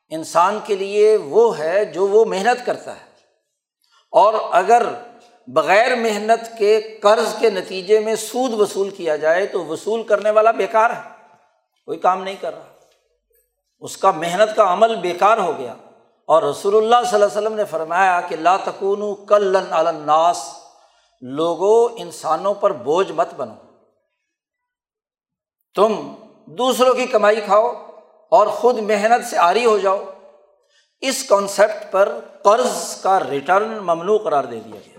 [0.08, 3.12] انسان کے لیے وہ ہے جو وہ محنت کرتا ہے۔
[4.10, 4.82] اور اگر
[5.46, 10.50] بغیر محنت کے قرض کے نتیجے میں سود وصول کیا جائے، تو وصول کرنے والا
[10.50, 11.10] بیکار ہے۔
[11.84, 12.72] کوئی کام نہیں کر رہا۔
[13.80, 15.74] اس کا محنت کا عمل بیکار ہو گیا۔
[16.26, 20.61] اور رسول اللہ صلی اللہ علیہ وسلم نے فرمایا کہ لا تکون کل الناس۔
[21.22, 23.54] لوگوں انسانوں پر بوجھ مت بنو۔
[25.74, 26.14] تم
[26.46, 27.72] دوسروں کی کمائی کھاؤ
[28.30, 30.04] اور خود محنت سے آری ہو جاؤ۔
[31.00, 34.98] اس کانسیپٹ پر قرض کا ریٹرن ممنوع قرار دے دیا گیا۔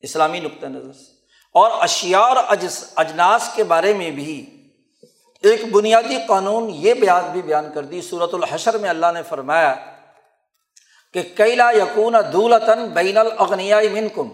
[0.00, 1.12] اسلامی نقطۂ نظر سے۔
[1.52, 2.36] اور اشیا اور
[2.96, 4.68] اجناس کے بارے میں بھی
[5.42, 9.74] ایک بنیادی قانون یہ بیان بھی بیان کر دی۔ صورت الحشر میں اللہ نے فرمایا
[11.12, 14.28] کہ کیلا یقون دولتاً بین الاغنیا من کم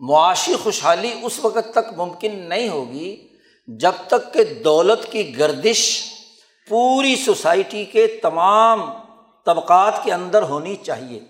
[0.00, 3.28] معاشی خوشحالی اس وقت تک ممکن نہیں ہوگی
[3.66, 6.02] جب تک کہ دولت کی گردش
[6.68, 8.82] پوری سوسائٹی کے تمام
[9.46, 11.20] طبقات کے اندر ہونی چاہیے۔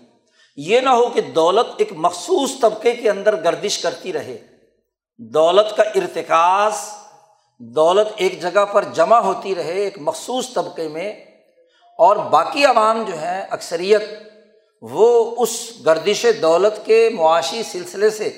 [0.55, 4.37] یہ نہ ہو کہ دولت ایک مخصوص طبقے کے اندر گردش کرتی رہے۔
[5.17, 6.73] دولت کا ارتکاز،
[7.57, 11.13] دولت ایک جگہ پر جمع ہوتی رہے ایک مخصوص طبقے میں،
[11.99, 14.01] اور باقی عوام جو ہیں، اکثریت،
[14.81, 18.29] وہ اس گردش دولت کے معاشی سلسلے سے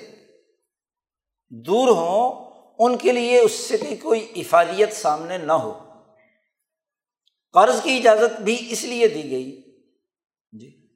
[1.56, 5.80] دور ہوں، ان کے لیے اس سے بھی کوئی افادیت سامنے نہ ہو۔
[7.54, 9.62] قرض کی اجازت بھی اس لیے دی گئی
[10.52, 10.88] جی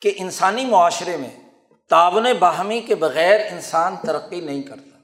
[0.00, 1.50] کہ انسانی معاشرے میں
[1.88, 4.98] تعاون باہمی کے بغیر انسان ترقی نہیں کرتا۔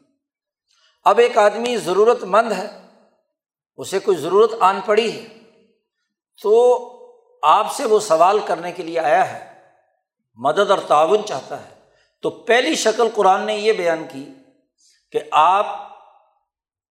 [1.04, 2.66] اب ایک آدمی ضرورت مند ہے،
[3.76, 5.26] اسے کوئی ضرورت آن پڑی ہے،
[6.42, 6.52] تو
[7.42, 9.60] آپ سے وہ سوال کرنے کے لیے آیا ہے،
[10.34, 11.78] مدد اور تعاون چاہتا ہے۔
[12.22, 14.28] تو پہلی شکل قرآن نے یہ بیان کی
[15.12, 15.66] کہ آپ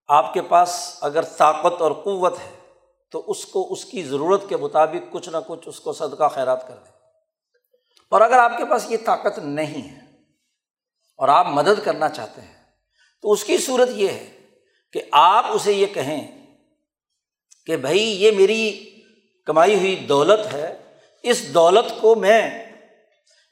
[0.08, 2.58] آپ کے پاس اگر طاقت اور قوت ہے
[3.12, 6.68] تو اس کو، اس کی ضرورت کے مطابق کچھ نہ کچھ اس کو صدقہ خیرات
[6.68, 6.92] کر دیں۔
[8.10, 10.00] اور اگر آپ کے پاس یہ طاقت نہیں ہے
[11.18, 12.64] اور آپ مدد کرنا چاہتے ہیں
[13.22, 14.40] تو اس کی صورت یہ ہے
[14.94, 16.46] کہ آپ اسے یہ کہیں
[17.66, 18.94] کہ بھائی یہ میری
[19.46, 20.78] کمائی ہوئی دولت ہے،
[21.24, 22.72] اس دولت کو میں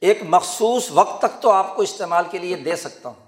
[0.01, 3.24] ایک مخصوص وقت تک تو آپ کو استعمال کے لیے دے سکتا ہوں۔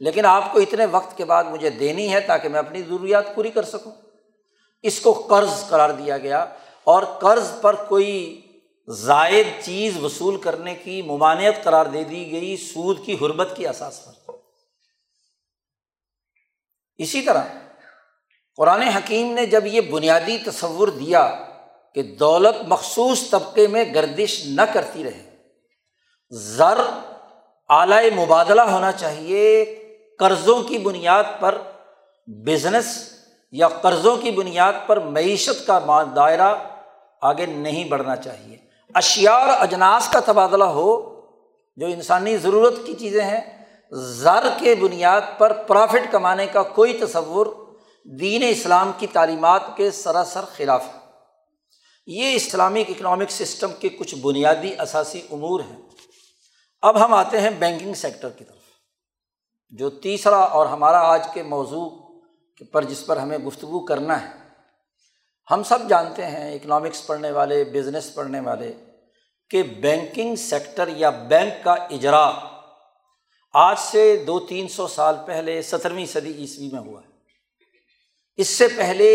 [0.00, 3.50] لیکن آپ کو اتنے وقت کے بعد مجھے دینی ہے تاکہ میں اپنی ضروریات پوری
[3.50, 3.92] کر سکوں۔
[4.82, 6.46] اس کو قرض قرار دیا گیا
[6.84, 8.40] اور قرض پر کوئی
[8.88, 14.04] زائد چیز وصول کرنے کی ممانعت قرار دے دی گئی سود کی حربت کی اثاث
[14.04, 14.32] پر۔
[16.98, 17.42] اسی طرح
[18.56, 21.42] قرآن حکیم نے جب یہ بنیادی تصور دیا
[21.94, 25.36] کہ دولت مخصوص طبقے میں گردش نہ کرتی رہے،
[26.30, 26.80] زر
[27.68, 29.64] اعلی مبادلہ ہونا چاہیے
[30.18, 31.58] قرضوں کی بنیاد پر
[32.26, 33.12] بزنس
[33.52, 36.54] یا قرضوں کی بنیاد پر معیشت کا دائرہ
[37.22, 38.56] آگے نہیں بڑھنا چاہیے۔
[38.94, 41.20] اشیا اور اجناس کا تبادلہ ہو،
[41.76, 47.46] جو انسانی ضرورت کی چیزیں ہیں، زر کے بنیاد پر پرافٹ کمانے کا کوئی تصور
[48.04, 51.00] دین اسلام کی تعلیمات کے سراسر خلاف ہے۔
[52.06, 55.76] یہ اسلامک اکنامک سسٹم کے کچھ بنیادی اثاثی امور ہیں۔
[56.82, 58.55] اب ہم آتے ہیں بینکنگ سیکٹر کی طرف۔
[59.70, 61.88] جو تیسرا اور ہمارا آج کے موضوع
[62.72, 64.32] پر جس پر ہمیں گفتگو کرنا ہے،
[65.50, 68.72] ہم سب جانتے ہیں اکنامکس پڑھنے والے بزنس پڑھنے والے،
[69.50, 72.30] کہ بینکنگ سیکٹر یا بینک کا اجرا
[73.54, 77.14] آج سے دو تین سو سال پہلے سترویں صدی عیسوی میں ہوا ہے۔
[78.36, 79.08] اس سے پہلے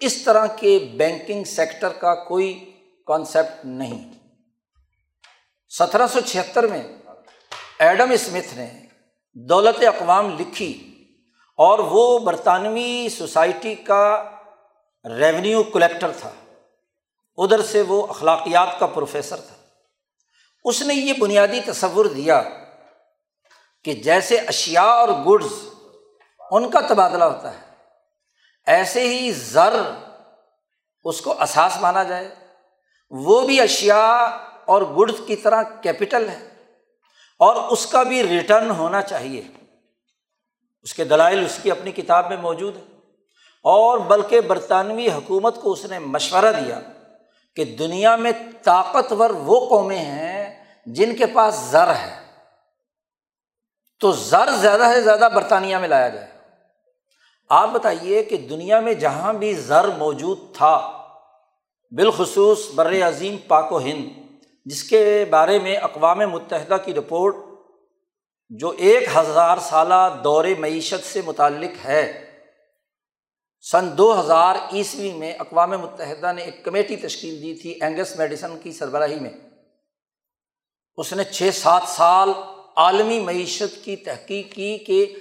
[0.00, 2.52] اس طرح کے بینکنگ سیکٹر کا کوئی
[3.06, 4.12] کانسیپٹ نہیں۔
[5.68, 6.82] سترہ سو چھہتر میں
[7.78, 8.87] ایڈم اسمتھ نے
[9.34, 10.94] دولت اقوام لکھی
[11.56, 14.30] اور وہ برطانوی سوسائٹی کا
[15.04, 16.30] ریونیو کلیکٹر تھا۔
[17.36, 19.54] ادھر سے وہ اخلاقیات کا پروفیسر تھا۔
[20.64, 22.42] اس نے یہ بنیادی تصور دیا
[23.84, 25.52] کہ جیسے اشیا اور گڈز
[26.50, 27.66] ان کا تبادلہ ہوتا ہے،
[28.66, 29.82] ایسے ہی زر
[31.04, 32.34] اس کو اساس مانا جائے۔
[33.10, 34.06] وہ بھی اشیا
[34.64, 36.47] اور گڈز کی طرح کیپٹل ہے
[37.38, 39.42] اور اس کا بھی ریٹرن ہونا چاہیے۔
[40.82, 42.82] اس کے دلائل اس کی اپنی کتاب میں موجود ہے
[43.62, 46.80] اور بلکہ برطانوی حکومت کو اس نے مشورہ دیا
[47.56, 52.26] کہ دنیا میں طاقتور وہ قومیں ہیں جن کے پاس زر ہے۔
[54.00, 56.30] تو زر زیادہ سے زیادہ برطانیہ میں لایا جائے۔
[57.48, 61.02] آپ بتائیے کہ دنیا میں جہاں بھی زر موجود تھا،
[61.90, 64.27] بالخصوص بر عظیم پاک و ہند
[64.70, 67.36] جس کے بارے میں اقوام متحدہ کی رپورٹ
[68.48, 72.30] جو ایک ہزار سالہ دور معیشت سے متعلق ہے۔
[73.60, 78.58] سن دو ہزار عیسوی میں اقوام متحدہ نے ایک کمیٹی تشکیل دی تھی اینگس میڈیسن
[78.58, 79.30] کی سربراہی میں۔
[80.96, 82.28] اس نے چھ سات سال
[82.76, 85.14] عالمی معیشت کی تحقیق کی کہ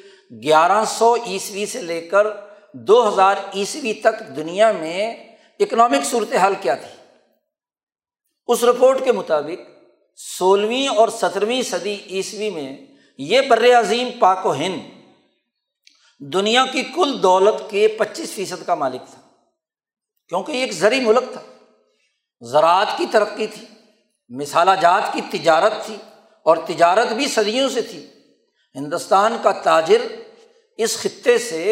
[0.43, 2.27] گیارہ سو عیسوی سے لے کر
[2.73, 5.15] دو ہزار عیسوی تک دنیا میں
[5.59, 6.96] اکنامک صورت حال کیا تھی۔
[8.47, 9.69] اس رپورٹ کے مطابق
[10.15, 12.75] سولہویں اور سترویں صدی عیسوی میں
[13.17, 14.79] یہ بر عظیم پاک و ہند
[16.33, 19.21] دنیا کی کل دولت کے پچیس فیصد کا مالک تھا،
[20.29, 21.41] کیونکہ یہ ایک زرعی ملک تھا۔
[22.41, 23.65] زراعت کی ترقی تھی
[24.29, 25.97] مثالہ جات کی تجارت تھی
[26.45, 28.07] اور تجارت بھی صدیوں سے تھی۔
[28.75, 30.01] ہندوستان کا تاجر
[30.77, 31.63] اس خطے سے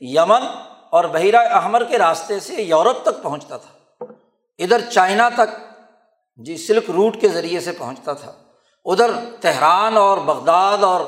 [0.00, 0.46] یمن
[0.90, 4.04] اور بحیرہ احمر کے راستے سے یورپ تک پہنچتا تھا۔
[4.58, 5.73] ادھر چائنا تک
[6.36, 8.32] جی سلک روٹ کے ذریعے سے پہنچتا تھا۔
[8.84, 11.00] ادھر تہران اور بغداد اور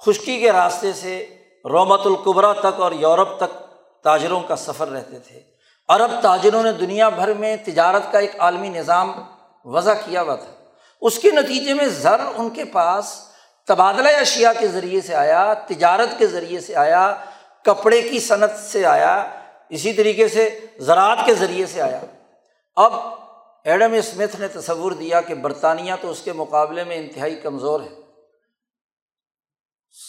[0.00, 5.40] خشکی کے راستے سے رومت القبرا تک اور یورپ تک تاجروں کا سفر رہتے تھے۔
[5.88, 9.12] عرب تاجروں نے دنیا بھر میں تجارت کا ایک عالمی نظام
[9.64, 10.64] وضع کیا ہوا تھا۔
[11.00, 13.28] اس کے نتیجے میں زر ان کے پاس
[13.66, 17.16] تبادلہ اشیا کے ذریعے سے آیا، تجارت کے ذریعے سے آیا،
[17.64, 19.30] کپڑے کی صنعت سے آیا،
[19.68, 22.00] اسی طریقے سے زراعت کے ذریعے سے آیا۔
[22.76, 23.13] اب
[23.64, 27.88] ایڈم اسمتھ نے تصور دیا کہ برطانیہ تو اس کے مقابلے میں انتہائی کمزور ہے۔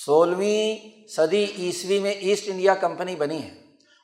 [0.06, 3.50] سولہویں صدی عیسوی میں ایسٹ انڈیا کمپنی بنی ہے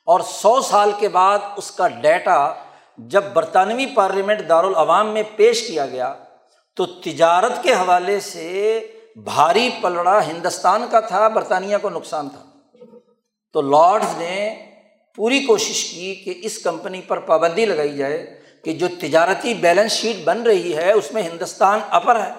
[0.04, 2.54] اور سو سال کے بعد اس کا ڈیٹا
[2.98, 6.14] جب برطانوی پارلیمنٹ دارالعوام میں پیش کیا گیا
[6.76, 8.78] تو تجارت کے حوالے سے
[9.16, 12.44] بھاری پلڑا ہندوستان کا تھا، برطانیہ کو نقصان تھا۔
[13.52, 14.66] تو لارڈز نے
[15.16, 20.24] پوری کوشش کی کہ اس کمپنی پر پابندی لگائی جائے کہ جو تجارتی بیلنس شیٹ
[20.24, 22.32] بن رہی ہے، اس میں ہندوستان اپر ہے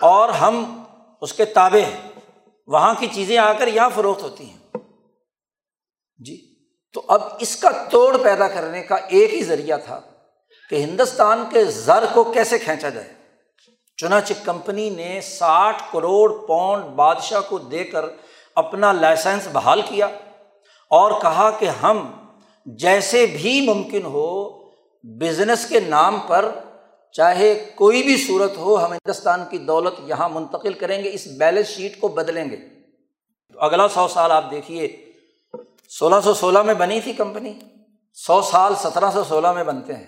[0.00, 0.82] اور ہم
[1.20, 2.20] اس کے تابے ہیں۔
[2.66, 4.76] وہاں کی چیزیں آ کر یہاں فروخت ہوتی ہیں۔
[6.18, 6.54] جی
[6.94, 10.00] تو اب اس کا توڑ پیدا کرنے کا ایک ہی ذریعہ تھا
[10.70, 13.14] کہ ہندوستان کے زر کو کیسے کھینچا جائے۔
[13.96, 18.04] چنانچہ کمپنی نے ساٹھ کروڑ پاؤنڈ بادشاہ کو دے کر
[18.54, 20.06] اپنا لائسنس بحال کیا
[20.90, 22.10] اور کہا کہ ہم
[22.66, 24.57] جیسے بھی ممکن ہو
[25.02, 26.50] بزنس کے نام پر
[27.12, 31.66] چاہے کوئی بھی صورت ہو، ہم ہندوستان کی دولت یہاں منتقل کریں گے، اس بیلنس
[31.66, 32.56] شیٹ کو بدلیں گے۔
[33.58, 35.12] اگلا سو سال آپ دیکھیے،
[35.88, 37.52] سولہ سو سولہ میں بنی تھی کمپنی۔
[38.14, 40.06] سو سال سترہ سو سولہ میں بنتے ہیں۔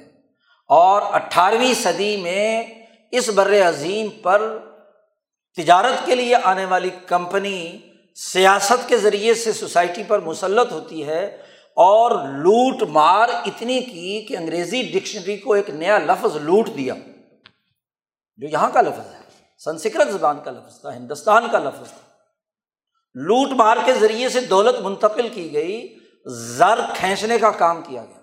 [0.68, 2.64] اور اٹھارہویں صدی میں
[3.10, 4.58] اس بر عظیم پر
[5.56, 7.78] تجارت کے لیے آنے والی کمپنی
[8.14, 11.36] سیاست کے ذریعے سے سوسائٹی پر مسلط ہوتی ہے۔
[11.82, 16.94] اور لوٹ مار اتنی کی کہ انگریزی ڈکشنری کو ایک نیا لفظ لوٹ دیا۔
[18.36, 19.20] جو یہاں کا لفظ ہے،
[19.64, 22.08] سنسکرت زبان کا لفظ تھا، ہندوستان کا لفظ تھا۔
[23.14, 28.20] لوٹ مار کے ذریعے سے دولت منتقل کی گئی، زر کھینچنے کا کام کیا گیا۔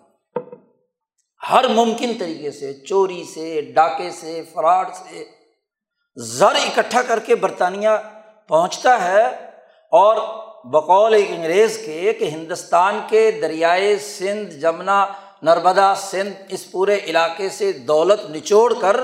[1.52, 5.26] ہر ممکن طریقے سے، چوری سے، ڈاکے سے، فراڈ سے
[6.16, 7.90] زر اکٹھا کر کے برطانیہ
[8.48, 9.26] پہنچتا ہے
[9.92, 15.08] اور بقول ایک انگریز کے کہ ہندوستان کے دریائے سندھ، جمنا،
[15.42, 18.98] نرمدا سندھ اس پورے علاقے سے دولت نچوڑ کر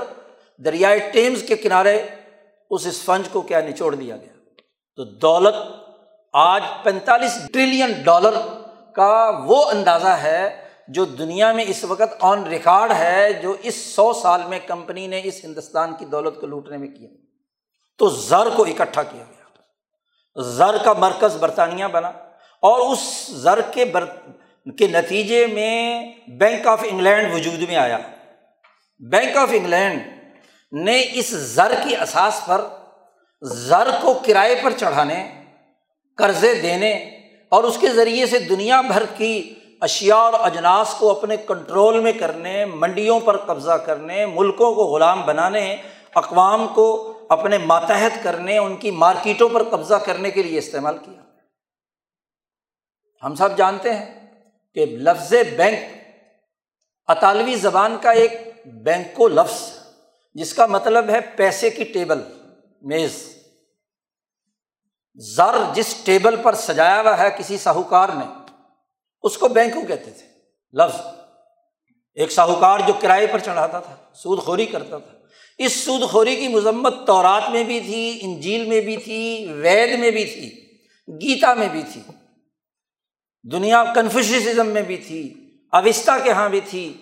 [0.64, 2.06] دریائے ٹیمز کے کنارے
[2.70, 4.32] اس اسفنج کو کیا نچوڑ دیا گیا؟
[4.96, 5.54] تو دولت
[6.32, 8.34] آج پینتالیس ٹریلین ڈالر
[8.94, 14.12] کا وہ اندازہ ہے جو دنیا میں اس وقت آن ریکارڈ ہے، جو اس سو
[14.12, 17.08] سال میں کمپنی نے اس ہندوستان کی دولت کو لوٹنے میں کیا۔
[17.98, 19.33] تو زر کو اکٹھا کیا گیا۔
[20.36, 22.08] زر کا مرکز برطانیہ بنا
[22.60, 24.04] اور اس زر کے بر
[24.78, 27.98] کے نتیجے میں بینک آف انگلینڈ وجود میں آیا۔
[28.98, 30.02] بینک آف انگلینڈ
[30.72, 32.60] نے اس زر کی اثاث پر
[33.42, 35.42] زر کو کرائے پر چڑھانے،
[36.16, 36.92] قرضے دینے
[37.48, 42.12] اور اس کے ذریعے سے دنیا بھر کی اشیا اور اجناس کو اپنے کنٹرول میں
[42.12, 45.76] کرنے، منڈیوں پر قبضہ کرنے، ملکوں کو غلام بنانے،
[46.14, 51.20] اقوام کو اپنے ماتحت کرنے، ان کی مارکیٹوں پر قبضہ کرنے کے لیے استعمال کیا۔
[53.22, 54.34] ہم سب جانتے ہیں
[54.74, 55.78] کہ لفظ بینک
[57.06, 58.32] اطالوی زبان کا ایک
[58.66, 59.78] بینکو لفظ
[60.34, 62.18] جس کا مطلب ہے پیسے کی ٹیبل،
[62.82, 63.36] میز۔
[65.16, 68.52] زر جس ٹیبل پر سجایا ہوا ہے کسی ساہوکار نے،
[69.22, 70.26] اس کو بینکو کہتے تھے،
[70.72, 71.00] لفظ۔
[72.14, 75.13] ایک ساہوکار جو کرائے پر چڑھاتا تھا، سود خوری کرتا تھا۔
[75.58, 80.10] اس سود خوری کی مذمت تورات میں بھی تھی، انجیل میں بھی تھی، وید میں
[80.10, 80.50] بھی تھی،
[81.08, 82.00] گیتا میں بھی تھی،
[83.44, 85.22] دنیا کنفیوشزم میں بھی تھی
[85.72, 86.92] اوستا کے یہاں بھی تھی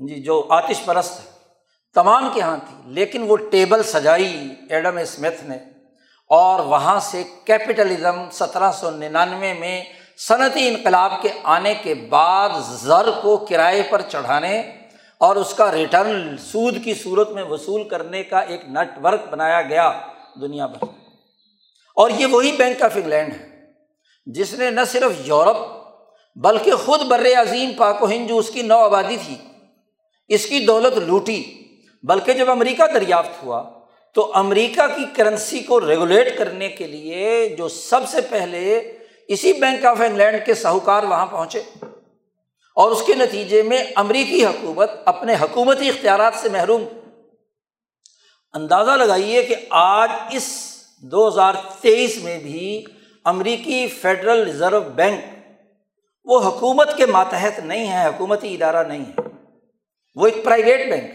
[0.00, 1.28] جی جو آتش پرست ہے،
[1.96, 4.32] تمام کے یہاں تھی، لیکن وہ ٹیبل سجائی
[4.70, 5.56] ایڈم اسمتھ نے،
[6.30, 9.82] اور وہاں سے کیپٹلزم سترہ سو ننانوے میں
[10.18, 12.50] صنعتی انقلاب کے آنے کے بعد
[12.82, 14.60] زر کو کرائے پر چڑھانے
[15.20, 19.60] اور اس کا ریٹرن سود کی صورت میں وصول کرنے کا ایک نیٹ ورک بنایا
[19.62, 19.90] گیا
[20.40, 20.84] دنیا بھر
[21.96, 23.48] اور یہ وہی بینک آف انگلینڈ ہے،
[24.26, 25.56] جس نے نہ صرف یورپ
[26.36, 29.36] بلکہ خود بر عظیم پاک و ہند جو اس کی نو آبادی تھی۔
[30.30, 31.42] اس کی دولت لوٹی،
[32.04, 33.62] بلکہ جب امریکہ دریافت ہوا
[34.16, 38.78] تو امریکہ کی کرنسی کو ریگولیٹ کرنے کے لیے جو سب سے پہلے
[39.28, 41.62] اسی بینک آف انگلینڈ کے ساہوکار وہاں پہنچے۔
[42.74, 46.84] اور اس کے نتیجے میں امریکی حکومت اپنے حکومتی اختیارات سے محروم۔
[48.52, 52.84] اندازہ لگائیے کہ آج اس دو ہزار تیئیس میں بھی
[53.24, 55.24] امریکی فیڈرل ریزرو بینک
[56.24, 59.20] وہ حکومت کے ماتحت نہیں ہے، حکومتی ادارہ نہیں ہے۔
[60.14, 61.10] وہ ایک پرائیویٹ بینک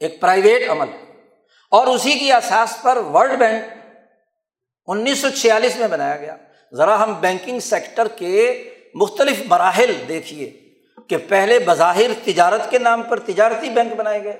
[0.00, 0.86] ایک پرائیویٹ عمل۔
[1.70, 3.64] اور اسی کی اساس پر ورلڈ بینک
[4.86, 6.36] انیس سو چھیالیس میں بنایا گیا۔
[6.72, 10.50] ذرا ہم بینکنگ سیکٹر کے مختلف مراحل دیکھیے
[11.08, 14.36] کہ پہلے بظاہر تجارت کے نام پر تجارتی بینک بنائے گئے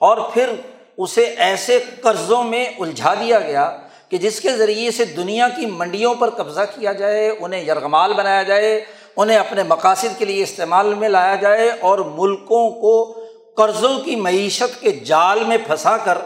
[0.00, 0.50] اور پھر
[0.98, 3.78] اسے ایسے قرضوں میں الجھا دیا گیا
[4.08, 8.42] کہ جس کے ذریعے سے دنیا کی منڈیوں پر قبضہ کیا جائے، انہیں یرغمال بنایا
[8.42, 8.84] جائے،
[9.16, 13.20] انہیں اپنے مقاصد کے لیے استعمال میں لایا جائے اور ملکوں کو
[13.56, 16.18] قرضوں کی معیشت کے جال میں پھنسا کر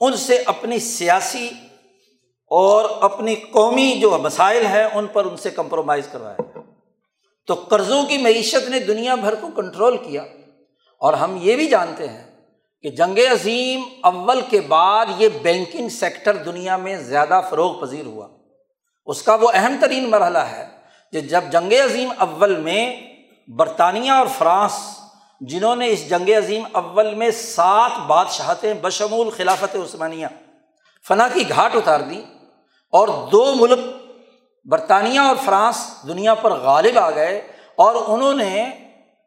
[0.00, 1.48] ان سے اپنی سیاسی
[2.50, 6.59] اور اپنی قومی جو مسائل ہیں ان پر ان سے کمپرومائز کروایا جائے
[7.50, 10.22] تو قرضوں کی معیشت نے دنیا بھر کو کنٹرول کیا۔
[10.98, 12.40] اور ہم یہ بھی جانتے ہیں
[12.82, 18.28] کہ جنگ عظیم اول کے بعد یہ بینکنگ سیکٹر دنیا میں زیادہ فروغ پذیر ہوا۔
[19.06, 20.68] اس کا وہ اہم ترین مرحلہ ہے
[21.12, 23.00] کہ جب جنگ عظیم اول میں
[23.48, 24.72] برطانیہ اور فرانس،
[25.40, 30.26] جنہوں نے اس جنگ عظیم اول میں سات بادشاہتیں بشمول خلافت عثمانیہ،
[31.08, 32.24] فنا کی گھاٹ اتار دی
[32.92, 33.78] اور دو ملک
[34.64, 37.38] برطانیہ اور فرانس دنیا پر غالب آ گئے
[37.74, 38.70] اور انہوں نے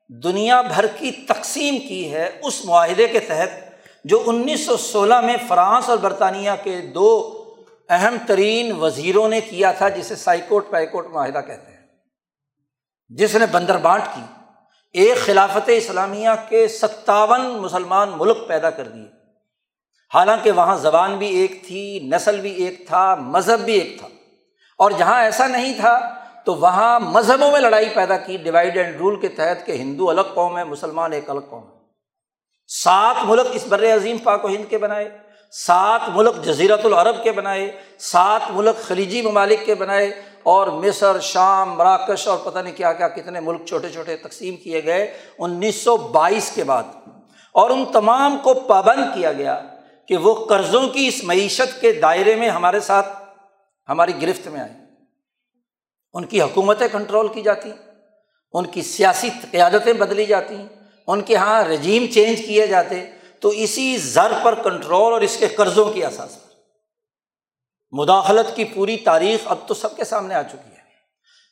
[0.08, 3.50] دنیا بھر کی تقسیم کی ہے اس معاہدے کے تحت
[4.04, 7.40] جو انیس سو سولہ میں فرانس اور برطانیہ کے دو
[7.90, 11.88] اہم ترین وزیروں نے کیا تھا جسے سائیکوٹ پائیکوٹ معاہدہ کہتے ہیں۔
[13.10, 14.22] جس نے بندر بانٹ کی،
[14.92, 19.08] ایک خلافت اسلامیہ کے ستاون مسلمان ملک پیدا کر دیے۔
[20.14, 24.08] حالانکہ وہاں زبان بھی ایک تھی، نسل بھی ایک تھا، مذہب بھی ایک تھا۔
[24.78, 26.00] اور جہاں ایسا نہیں تھا
[26.46, 30.22] تو وہاں مذہبوں میں لڑائی پیدا کی ڈیوائڈ اینڈ رول کے تحت کہ ہندو الگ
[30.34, 31.82] قوم ہے، مسلمان ایک الگ قوم ہے۔
[32.68, 35.10] سات ملک اس بر عظیم پاک و ہند کے بنائے،
[35.52, 41.74] سات ملک جزیرت العرب کے بنائے، سات ملک خلیجی ممالک کے بنائے اور مصر، شام،
[41.74, 45.98] مراکش اور پتہ نہیں کیا کیا کتنے ملک چھوٹے چھوٹے تقسیم کیے گئے۔ انیس سو
[45.98, 46.84] بائیس کے بعد
[47.52, 49.60] اور ان تمام کو پابند کیا گیا
[50.08, 53.23] کہ وہ قرضوں کی اس معیشت کے دائرے میں ہمارے ساتھ
[53.90, 54.74] ہماری گرفت میں آئے۔
[56.14, 57.72] ان کی حکومتیں کنٹرول کی جاتی
[58.54, 60.56] ان کی سیاسی قیادتیں بدلی جاتی
[61.08, 65.48] ان کے یہاں رجیم چینج کیے جاتے، تو اسی زر پر کنٹرول اور اس کے
[65.48, 66.54] قرضوں کی اثاث پر۔
[67.92, 70.84] مداخلت کی پوری تاریخ اب تو سب کے سامنے آ چکی ہے۔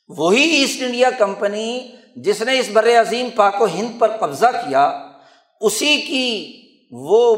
[0.08, 5.10] وہی ایسٹ انڈیا کمپنی جس نے اس بر عظیم پاک و ہند پر قبضہ کیا،
[5.60, 6.58] اسی کی
[6.90, 7.36] وہ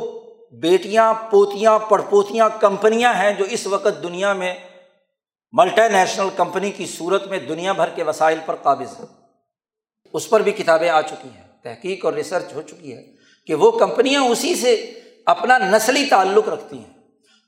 [0.52, 4.54] بیٹیاں، پوتیاں، پڑپوتیاں کمپنیاں ہیں جو اس وقت دنیا میں
[5.56, 9.06] ملٹی نیشنل کمپنی کی صورت میں دنیا بھر کے وسائل پر قابض ہیں
[10.12, 13.02] اس پر بھی کتابیں آ چکی ہیں۔ تحقیق اور ریسرچ ہو چکی ہے
[13.46, 16.94] کہ وہ کمپنیاں اسی سے اپنا نسلی تعلق رکھتی ہیں۔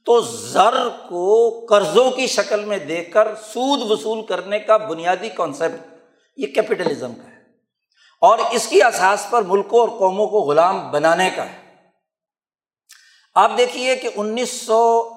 [0.04, 5.94] تو زر کو قرضوں کی شکل میں دے کر سود وصول کرنے کا بنیادی کانسیپٹ
[6.36, 7.42] یہ کیپیٹلزم کا ہے۔
[8.20, 11.74] اور اس کی احساس پر ملکوں اور قوموں کو غلام بنانے کا ہے۔
[13.34, 15.10] آپ دیکھیے کہ انیس سو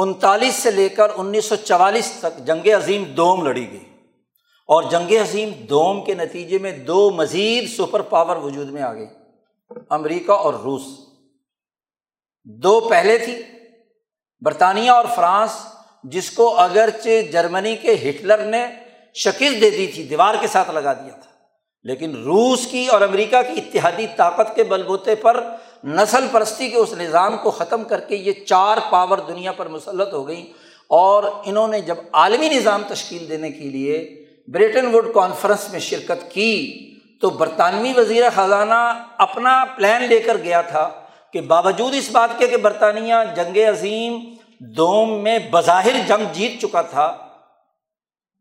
[0.00, 3.84] انتالیس سے لے کر انیس سو چوالیس تک جنگ عظیم دوم لڑی گئی۔
[4.66, 9.06] اور جنگ عظیم دوم کے نتیجے میں دو مزید سپر پاور وجود میں آ گئی۔
[9.90, 10.82] امریکہ اور روس۔
[12.44, 13.42] دو پہلے تھی۔
[14.40, 15.50] برطانیہ اور فرانس،
[16.04, 18.66] جس کو اگرچہ جرمنی کے ہٹلر نے
[19.14, 21.30] شکست دے دی تھی، دیوار کے ساتھ لگا دیا تھا۔
[21.84, 25.44] لیکن روس کی اور امریکہ کی اتحادی طاقت کے بل بوتے پر
[25.84, 30.12] نسل پرستی کے اس نظام کو ختم کر کے یہ چار پاور دنیا پر مسلط
[30.12, 30.44] ہو گئیں
[30.86, 36.30] اور انہوں نے جب عالمی نظام تشکیل دینے کے لیے بریٹن ووڈ کانفرنس میں شرکت
[36.30, 36.84] کی
[37.20, 40.88] تو برطانوی وزیر خزانہ اپنا پلان لے کر گیا تھا
[41.32, 46.82] کہ باوجود اس بات کے کہ برطانیہ جنگ عظیم دوم میں بظاہر جنگ جیت چکا
[46.82, 47.16] تھا،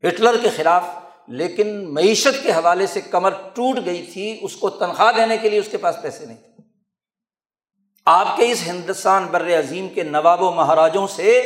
[0.08, 0.84] ہٹلر کے خلاف
[1.28, 5.60] لیکن معیشت کے حوالے سے کمر ٹوٹ گئی تھی، اس کو تنخواہ دینے کے لیے
[5.60, 6.64] اس کے پاس پیسے نہیں تھے۔
[8.06, 11.40] آپ کے اس ہندوستان بر عظیم کے نواب و مہاراجوں سے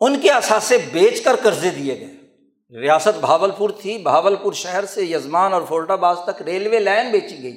[0.00, 2.18] ان کے اثاثے بیچ کر قرضے دیے گئے۔
[2.80, 7.10] ریاست بھاول پور تھی بھاول پور شہر سے یزمان اور فولٹا باز تک ریلوے لائن
[7.10, 7.56] بیچی گئی۔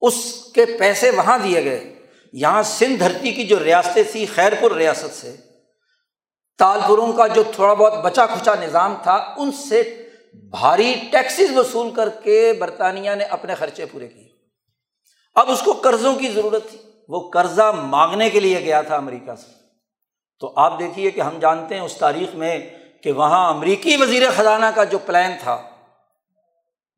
[0.00, 1.94] اس کے پیسے وہاں دیے گئے۔
[2.32, 5.36] یہاں سندھ دھرتی کی جو ریاستیں تھیں خیر پور ریاست سے
[6.58, 12.08] تالپوروں کا جو تھوڑا بہت بچا کھچا نظام تھا، ان سے بھاری ٹیکسیز وصول کر
[12.08, 14.28] کے برطانیہ نے اپنے خرچے پورے کیے۔
[15.34, 16.78] اب اس کو قرضوں کی ضرورت تھی۔
[17.08, 19.52] وہ قرضہ مانگنے کے لیے گیا تھا امریکہ سے۔
[20.40, 22.58] تو آپ دیکھیے کہ ہم جانتے ہیں اس تاریخ میں
[23.02, 25.62] کہ وہاں امریکی وزیر خزانہ کا جو پلان تھا،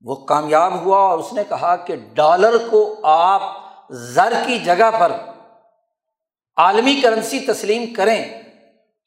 [0.00, 3.42] وہ کامیاب ہوا اور اس نے کہا کہ ڈالر کو آپ
[3.90, 5.12] زر کی جگہ پر
[6.56, 8.43] عالمی کرنسی تسلیم کریں۔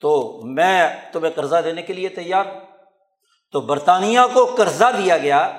[0.01, 2.43] تو میں تمہیں قرضہ دینے کے لیے تیار
[3.51, 5.51] تو برطانیہ کو قرضہ دیا گیا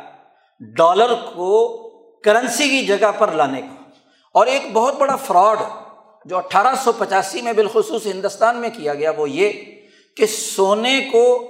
[0.76, 1.78] ڈالر کو
[2.20, 3.90] کرنسی کی جگہ پر لانے کا۔
[4.34, 5.58] اور ایک بہت بڑا فراڈ
[6.24, 9.52] جو اٹھارہ سو پچاسی میں بالخصوص ہندوستان میں کیا گیا وہ یہ
[10.16, 11.48] کہ سونے کو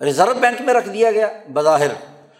[0.00, 1.90] ریزرو بینک میں رکھ دیا گیا بظاہر۔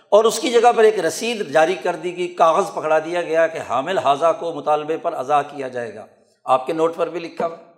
[0.08, 3.46] اور اس کی جگہ پر ایک رسید جاری کر دی گئی، کاغذ پکڑا دیا گیا
[3.46, 6.06] کہ حامل حاضہ کو مطالبے پر اضا کیا جائے گا۔
[6.44, 7.71] آپ کے نوٹ پر بھی لکھا ہوا۔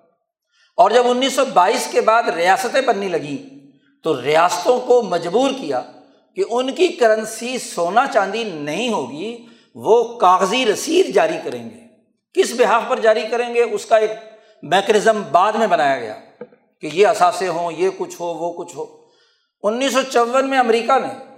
[0.77, 3.55] اور جب انیس سو بائیس کے بعد ریاستیں بننے لگیں،
[4.03, 5.83] تو ریاستوں کو مجبور کیا
[6.37, 11.85] کہ ان کی کرنسی سونا چاندی نہیں ہوگی، وہ کاغذی رسید جاری کریں گے۔
[12.35, 14.11] کس بحاف پر جاری کریں گے؟ اس کا ایک
[14.63, 16.15] میکنزم بعد میں بنایا گیا
[16.81, 18.87] کہ یہ اثاثے ہوں، یہ کچھ ہو، وہ کچھ ہو۔
[19.63, 21.37] انیس سو چون میں امریکہ نے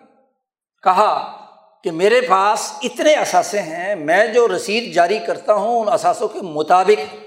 [0.82, 1.36] کہا
[1.84, 6.38] کہ میرے پاس اتنے اثاثے ہیں، میں جو رسید جاری کرتا ہوں، ان اثاثوں کے
[6.42, 7.25] مطابق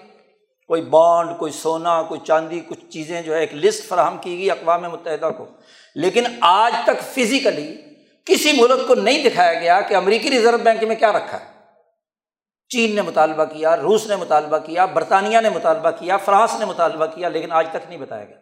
[0.69, 4.51] کوئی بانڈ، کوئی سونا، کوئی چاندی، کچھ چیزیں جو ہے، ایک لسٹ فراہم کی گئی
[4.51, 5.45] اقوام متحدہ کو۔
[5.95, 7.77] لیکن آج تک فزیکلی
[8.25, 11.45] کسی ملک کو نہیں دکھایا گیا کہ امریکی ریزرو بینک میں کیا رکھا ہے۔
[12.69, 17.05] چین نے مطالبہ کیا، روس نے مطالبہ کیا، برطانیہ نے مطالبہ کیا، فرانس نے مطالبہ
[17.05, 18.37] کیا، لیکن آج تک نہیں بتایا گیا۔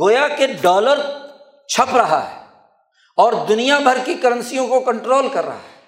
[0.00, 0.98] گویا کہ ڈالر
[1.68, 2.42] چھپ رہا ہے
[3.16, 5.78] اور دنیا بھر کی کرنسیوں کو کنٹرول کر رہا ہے۔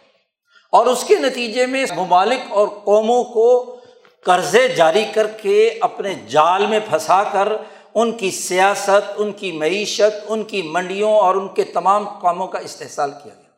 [0.72, 3.79] اور اس کے نتیجے میں ممالک اور قوموں کو
[4.24, 7.48] قرضے جاری کر کے اپنے جال میں پھنسا کر
[7.94, 12.58] ان کی سیاست، ان کی معیشت، ان کی منڈیوں اور ان کے تمام کاموں کا
[12.58, 13.50] استحصال کیا گیا۔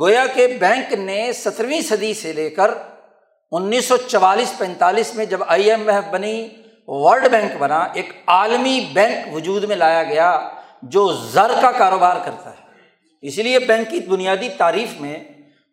[0.00, 2.70] گویا کہ بینک نے سترویں صدی سے لے کر
[3.52, 6.48] انیس سو چوالیس پینتالیس میں جب آئی ایم ایف بنی،
[6.86, 10.48] ورلڈ بینک بنا، ایک عالمی بینک وجود میں لایا گیا
[10.82, 12.64] جو زر کا کاروبار کرتا ہے۔
[13.22, 15.18] اسی لیے بینک کی بنیادی تعریف میں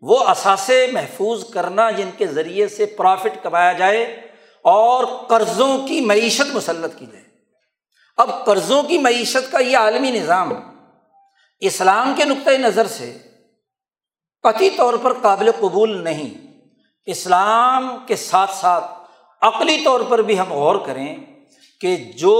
[0.01, 4.03] وہ اثاثے محفوظ کرنا جن کے ذریعے سے پرافٹ کمایا جائے
[4.63, 7.23] اور قرضوں کی معیشت مسلط کی جائے۔
[8.17, 10.53] اب قرضوں کی معیشت کا یہ عالمی نظام
[11.59, 13.17] اسلام کے نقطۂ نظر سے
[14.43, 16.57] قطعی طور پر قابل قبول نہیں۔
[17.05, 18.85] اسلام کے ساتھ ساتھ
[19.41, 21.15] عقلی طور پر بھی ہم غور کریں
[21.81, 22.35] کہ جو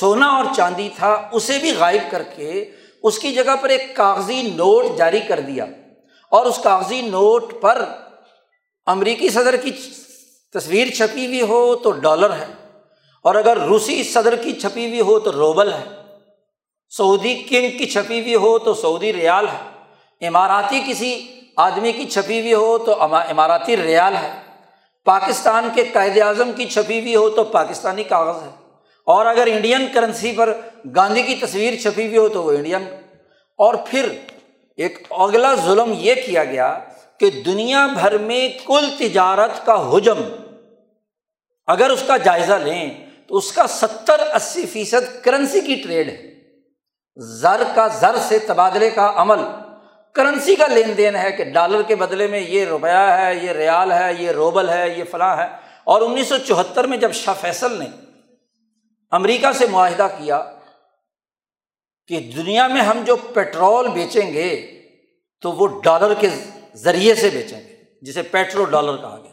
[0.00, 2.70] سونا اور چاندی تھا، اسے بھی غائب کر کے
[3.02, 5.66] اس کی جگہ پر ایک کاغذی نوٹ جاری کر دیا۔
[6.32, 7.84] اور اس کاغذی نوٹ پر
[8.86, 9.70] امریکی صدر کی
[10.54, 12.46] تصویر چھپی ہوئی ہو تو ڈالر ہے
[13.24, 15.84] اور اگر روسی صدر کی چھپی ہوئی ہو تو روبل ہے
[16.92, 21.12] سعودی کنگ کی چھپی ہوئی ہو تو سعودی ریال ہے اماراتی کسی
[21.56, 24.32] آدمی کی چھپی ہوئی ہو تو اماراتی ریال ہے
[25.06, 28.50] پاکستان کے قائد اعظم کی چھپی ہوئی ہو تو پاکستانی کاغذ ہے
[29.06, 30.52] اور اگر انڈین کرنسی پر
[30.96, 32.84] گاندھی کی تصویر چھپی ہوئی ہو تو وہ انڈین
[33.58, 34.08] اور پھر
[34.76, 36.78] ایک اگلا ظلم یہ کیا گیا
[37.18, 40.22] کہ دنیا بھر میں کل تجارت کا حجم،
[41.66, 46.32] اگر اس کا جائزہ لیں تو اس کا ستر اسی فیصد کرنسی کی ٹریڈ ہے۔
[47.16, 49.38] زر کا زر سے تبادلے کا عمل۔
[50.14, 53.92] کرنسی کا لین دین ہے کہ ڈالر کے بدلے میں یہ روپیہ ہے، یہ ریال
[53.92, 55.46] ہے، یہ روبل ہے، یہ فلاں ہے۔
[55.84, 57.86] اور انیس سو چوہتر میں جب شاہ فیصل نے
[59.10, 60.51] امریکہ سے معاہدہ کیا
[62.12, 64.48] کہ دنیا میں ہم جو پیٹرول بیچیں گے
[65.40, 66.28] تو وہ ڈالر کے
[66.74, 69.30] ذریعے سے بیچیں گے، جسے پیٹرو ڈالر کہا گیا۔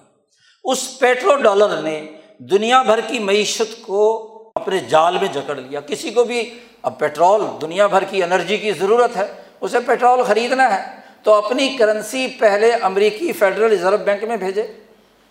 [0.64, 2.12] اس پیٹرو ڈالر نے
[2.52, 4.08] دنیا بھر کی معیشت کو
[4.56, 6.50] اپنے جال میں جکڑ لیا۔ کسی کو بھی
[6.82, 9.26] اب پیٹرول، دنیا بھر کی انرجی کی ضرورت ہے،
[9.62, 10.84] اسے پیٹرول خریدنا ہے،
[11.24, 14.68] تو اپنی کرنسی پہلے امریکی فیڈرل ریزرو بینک میں بھیجے،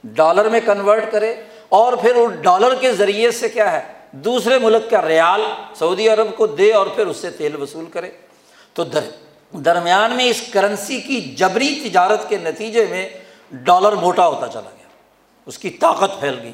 [0.05, 1.35] ڈالر میں کنورٹ کرے،
[1.69, 5.43] اور پھر وہ ڈالر کے ذریعے سے کیا ہے؟ دوسرے ملک کا ریال
[5.75, 8.11] سعودی عرب کو دے اور پھر اس سے تیل وصول کرے۔
[8.73, 9.01] تو در،
[9.53, 13.09] درمیان میں اس کرنسی کی جبری تجارت کے نتیجے میں
[13.51, 14.89] ڈالر موٹا ہوتا چلا گیا۔
[15.47, 16.53] اس کی طاقت پھیل گئی۔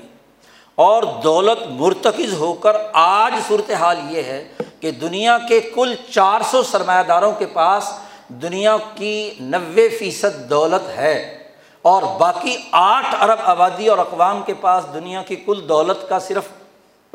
[0.75, 4.49] اور دولت مرتکز ہو کر آج صورت حال یہ ہے
[4.81, 7.91] کہ دنیا کے کل چار سو سرمایہ داروں کے پاس
[8.29, 11.39] دنیا کی نوے فیصد دولت ہے۔
[11.83, 16.45] اور باقی آٹھ ارب آبادی اور اقوام کے پاس دنیا کی کل دولت کا صرف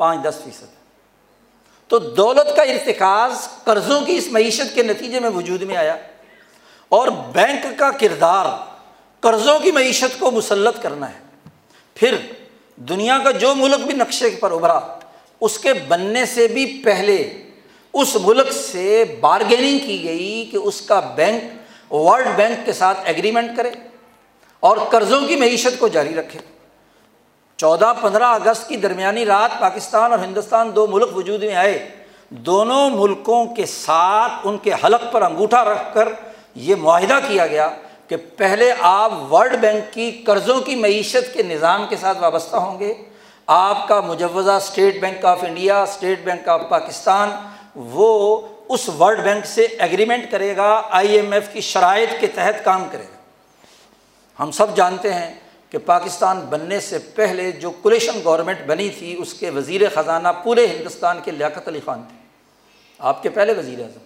[0.00, 0.70] پانچ دس فیصد۔
[1.88, 5.96] تو دولت کا ارتکاز قرضوں کی اس معیشت کے نتیجے میں وجود میں آیا
[6.88, 8.46] اور بینک کا کردار
[9.20, 11.18] قرضوں کی معیشت کو مسلط کرنا ہے۔
[11.94, 12.16] پھر
[12.76, 14.80] دنیا کا جو ملک بھی نقشے پر ابھرا،
[15.40, 17.16] اس کے بننے سے بھی پہلے
[17.92, 23.56] اس ملک سے بارگیننگ کی گئی کہ اس کا بینک ورلڈ بینک کے ساتھ ایگریمنٹ
[23.56, 23.70] کرے
[24.60, 26.40] اور قرضوں کی معیشت کو جاری رکھے۔
[27.60, 31.88] چودہ پندرہ اگست کی درمیانی رات پاکستان اور ہندوستان دو ملک وجود میں آئے۔
[32.28, 36.08] دونوں ملکوں کے ساتھ ان کے حلق پر انگوٹھا رکھ کر
[36.54, 37.68] یہ معاہدہ کیا گیا
[38.08, 42.78] کہ پہلے آپ ورلڈ بینک کی قرضوں کی معیشت کے نظام کے ساتھ وابستہ ہوں
[42.78, 42.94] گے۔
[43.46, 47.30] آپ کا مجوزہ State Bank of India State Bank of Pakistan,
[47.76, 52.64] وہ اس ورلڈ بینک سے ایگریمنٹ کرے گا، آئی ایم ایف کی شرائط کے تحت
[52.64, 55.34] کام کرے گا۔ ہم سب جانتے ہیں
[55.70, 60.66] کہ پاکستان بننے سے پہلے جو کولیشن گورنمنٹ بنی تھی، اس کے وزیر خزانہ پورے
[60.66, 62.16] ہندوستان کے لیاقت علی خان تھے۔
[62.98, 63.98] آپ کے پہلے وزیر اعظم۔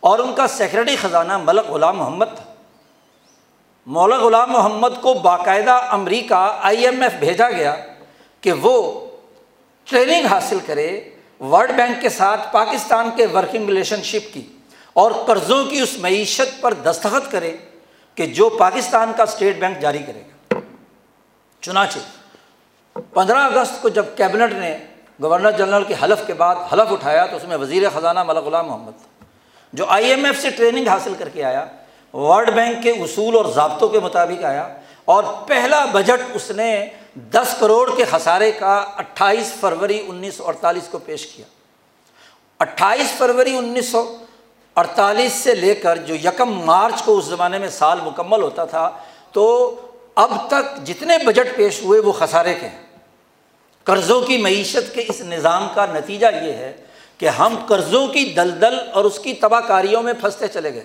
[0.00, 2.54] اور ان کا سیکرٹری خزانہ ملک غلام محمد تھا۔
[3.86, 7.76] مولا غلام محمد کو باقاعدہ امریکہ آئی ایم ایف بھیجا گیا
[8.40, 9.06] کہ وہ
[9.84, 14.42] ٹریننگ حاصل کرے ورلڈ بینک کے ساتھ پاکستان کے ورکنگ ریلیشن شپ کی
[14.92, 17.56] اور قرضوں کی اس معیشت پر دستخط کرے
[18.14, 20.35] کہ جو پاکستان کا اسٹیٹ بینک جاری کرے گا۔
[21.66, 21.98] چنانچہ،
[23.14, 24.76] پندرہ اگست کو جب کیبنٹ نے
[25.20, 28.66] گورنر جنرل کے حلف کے بعد حلف اٹھایا تو اس میں وزیر خزانہ ملک غلام
[28.66, 29.04] محمد،
[29.72, 31.64] جو آئی ایم ایف سے ٹریننگ حاصل کر کے آیا،
[32.14, 34.68] ورلڈ بینک کے اصول اور ضابطوں کے مطابق آیا
[35.04, 36.68] اور پہلا بجٹ اس نے
[37.32, 41.46] دس کروڑ کے خسارے کا اٹھائیس فروری انیس سو اڑتالیس کو پیش کیا۔
[42.60, 44.04] اٹھائیس فروری انیس سو
[44.76, 48.90] اڑتالیس سے لے کر جو یکم مارچ کو اس زمانے میں سال مکمل ہوتا تھا،
[49.32, 49.44] تو
[50.16, 52.82] اب تک جتنے بجٹ پیش ہوئے وہ خسارے کے ہیں۔
[53.84, 56.76] قرضوں کی معیشت کے اس نظام کا نتیجہ یہ ہے
[57.18, 60.84] کہ ہم قرضوں کی دلدل اور اس کی تباہ کاریوں میں پھنستے چلے گئے۔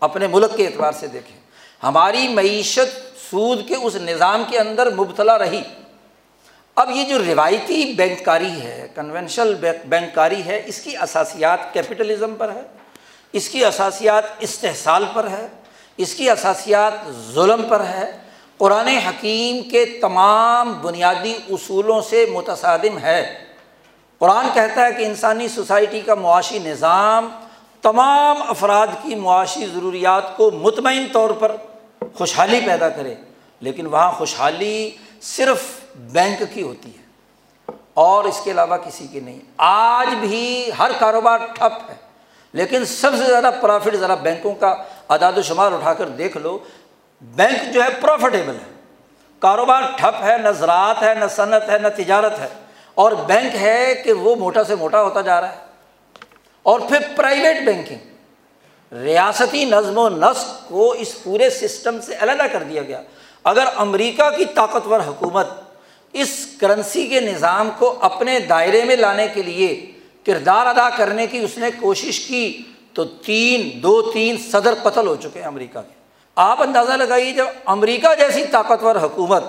[0.00, 1.40] اپنے ملک کے اعتبار سے دیکھیں۔
[1.82, 2.98] ہماری معیشت
[3.30, 5.62] سود کے اس نظام کے اندر مبتلا رہی۔
[6.74, 9.54] اب یہ جو روایتی بینکاری ہے کنونشنل
[9.84, 12.62] بینکاری ہے، اس کی اساسیات کیپٹلزم پر ہے۔
[13.32, 15.46] اس کی اساسیات استحصال پر ہے۔
[15.96, 16.92] اس کی اساسیات
[17.34, 18.25] ظلم پر ہے۔
[18.60, 23.22] قرآن حکیم کے تمام بنیادی اصولوں سے متصادم ہے۔
[24.20, 27.28] قرآن کہتا ہے کہ انسانی سوسائٹی کا معاشی نظام
[27.82, 31.56] تمام افراد کی معاشی ضروریات کو مطمئن طور پر
[32.14, 33.14] خوشحالی پیدا کرے،
[33.62, 34.90] لیکن وہاں خوشحالی
[35.22, 35.64] صرف
[36.12, 41.46] بینک کی ہوتی ہے، اور اس کے علاوہ کسی کی نہیں۔ آج بھی ہر کاروبار
[41.54, 41.94] ٹھپ ہے،
[42.54, 44.74] لیکن سب سے زیادہ پرافٹ ذرا بینکوں کا
[45.08, 46.58] اعداد و شمار اٹھا کر دیکھ لو
[47.20, 48.74] بینک جو ہے پروفیٹیبل ہے۔
[49.38, 52.48] کاروبار ٹھپ ہے، نہ زراعت ہے، نہ صنعت ہے، نہ تجارت ہے۔
[52.94, 55.58] اور بینک ہے کہ وہ موٹا سے موٹا ہوتا جا رہا ہے۔
[56.62, 57.98] اور پھر پرائیویٹ بینکنگ
[58.94, 63.02] ریاستی نظم و نسق کو اس پورے سسٹم سے علیحدہ کر دیا گیا۔
[63.44, 65.46] اگر امریکہ کی طاقتور حکومت
[66.12, 69.92] اس کرنسی کے نظام کو اپنے دائرے میں لانے کے لیے
[70.26, 72.62] کردار ادا کرنے کی اس نے کوشش کی،
[72.92, 75.95] تو تین، دو، تین صدر قتل ہو چکے ہیں امریکہ کے۔
[76.36, 79.44] آپ اندازہ لگائیے جب امریکہ جیسی طاقتور حکومت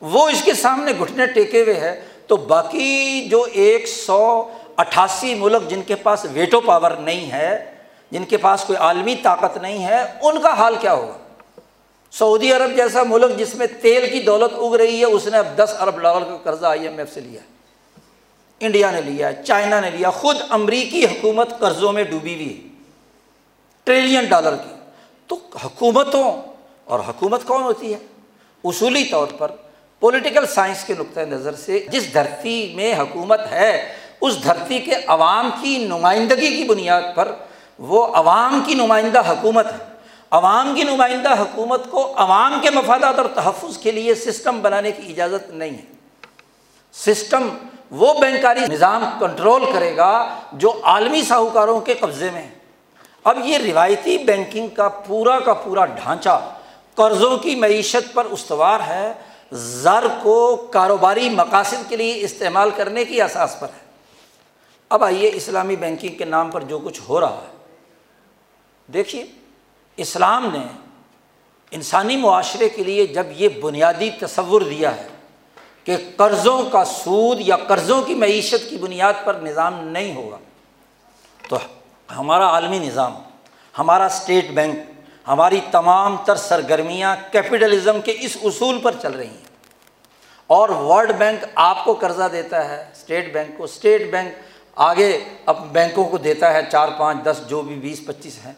[0.00, 5.70] وہ اس کے سامنے گھٹنے ٹیکے ہوئے ہے تو باقی جو ایک سو اٹھاسی ملک
[5.70, 7.74] جن کے پاس ویٹو پاور نہیں ہے،
[8.10, 11.18] جن کے پاس کوئی عالمی طاقت نہیں ہے، ان کا حال کیا ہوگا؟
[12.12, 15.46] سعودی عرب جیسا ملک جس میں تیل کی دولت اگ رہی ہے، اس نے اب
[15.56, 17.46] دس ارب ڈالر کا قرضہ آئی ایم ایف سے لیا۔ ہے
[18.60, 22.68] انڈیا نے لیا ہے چائنا نے لیا، خود امریکی حکومت قرضوں میں ڈوبی ہوئی ہے۔
[23.84, 24.77] ٹریلین ڈالر کی۔
[25.28, 26.32] تو حکومتوں،
[26.84, 27.98] اور حکومت کون ہوتی ہے؟
[28.64, 29.50] اصولی طور پر
[30.02, 33.70] پولیٹیکل سائنس کے نقطۂ نظر سے جس دھرتی میں حکومت ہے،
[34.20, 37.32] اس دھرتی کے عوام کی نمائندگی کی بنیاد پر
[37.78, 39.86] وہ عوام کی نمائندہ حکومت ہے۔
[40.30, 45.12] عوام کی نمائندہ حکومت کو عوام کے مفادات اور تحفظ کے لیے سسٹم بنانے کی
[45.12, 45.84] اجازت نہیں ہے۔
[46.94, 47.48] سسٹم
[47.90, 50.12] وہ بینکاری نظام کنٹرول کرے گا
[50.52, 52.57] جو عالمی ساہوکاروں کے قبضے میں ہے۔
[53.28, 56.38] اب یہ روایتی بینکنگ کا پورا کا پورا ڈھانچہ
[56.94, 59.12] قرضوں کی معیشت پر استوار ہے،
[59.52, 63.86] زر کو کاروباری مقاصد کے لیے استعمال کرنے کی احساس پر ہے۔
[64.90, 67.56] اب آئیے اسلامی بینکنگ کے نام پر جو کچھ ہو رہا ہے۔
[68.88, 69.24] دیکھیے،
[69.98, 70.66] اسلام نے
[71.70, 75.08] انسانی معاشرے کے لیے جب یہ بنیادی تصور دیا ہے
[75.84, 80.38] کہ قرضوں کا سود یا قرضوں کی معیشت کی بنیاد پر نظام نہیں ہوگا،
[81.48, 81.56] تو
[82.16, 83.14] ہمارا عالمی نظام،
[83.78, 84.78] ہمارا اسٹیٹ بینک،
[85.28, 89.46] ہماری تمام تر سرگرمیاں کیپٹلزم کے اس اصول پر چل رہی ہیں۔
[90.46, 94.34] اور ورلڈ بینک آپ کو قرضہ دیتا ہے اسٹیٹ بینک کو۔ اسٹیٹ بینک
[94.76, 98.52] آگے اب بینکوں کو دیتا ہے، چار پانچ دس جو بھی بیس پچیس ہیں۔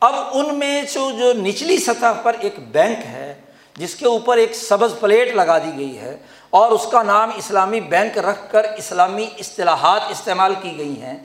[0.00, 3.34] اب ان میں جو جو نچلی سطح پر ایک بینک ہے،
[3.76, 6.16] جس کے اوپر ایک سبز پلیٹ لگا دی گئی ہے،
[6.50, 11.16] اور اس کا نام اسلامی بینک رکھ کر اسلامی اصطلاحات استعمال کی گئی ہیں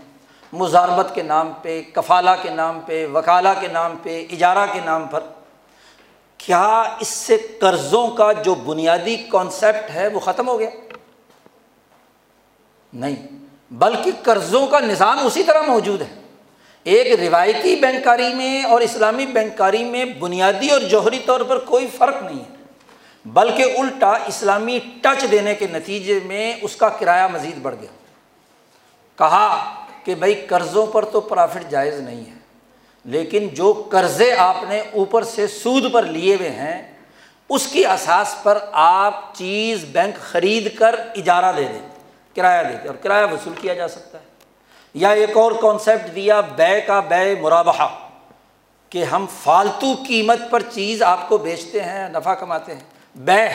[0.54, 5.08] مزاربت کے نام پہ، کفالہ کے نام پہ، وکالہ کے نام پہ، اجارہ کے نام
[5.08, 5.20] پر۔
[6.38, 10.70] کیا اس سے قرضوں کا جو بنیادی کانسیپٹ ہے وہ ختم ہو گیا؟
[12.94, 13.28] نہیں،
[13.72, 16.22] بلکہ قرضوں کا نظام اسی طرح موجود ہے۔
[16.84, 22.22] ایک روایتی بینکاری میں اور اسلامی بینکاری میں بنیادی اور جوہری طور پر کوئی فرق
[22.24, 22.56] نہیں ہے،
[23.26, 27.92] بلکہ الٹا اسلامی ٹچ دینے کے نتیجے میں اس کا کرایہ مزید بڑھ گیا۔
[29.16, 29.74] کہا
[30.04, 32.44] کہ بھائی قرضوں پر تو پرافٹ جائز نہیں ہے۔
[33.06, 36.94] لیکن جو قرضے آپ نے اوپر سے سود پر لیے ہوئے ہیں،
[37.50, 41.90] اس کی اساس پر آپ چیز بینک خرید کر اجارہ دے دیں
[42.36, 44.24] کرایہ دیتے اور کرایہ وصول کیا جا سکتا ہے۔
[44.94, 47.88] یا ایک اور کانسیپٹ دیا بے کا بے مرابہ
[48.90, 52.82] کہ ہم فالتو قیمت پر چیز آپ کو بیچتے ہیں، نفع کماتے ہیں۔
[53.16, 53.48] بے،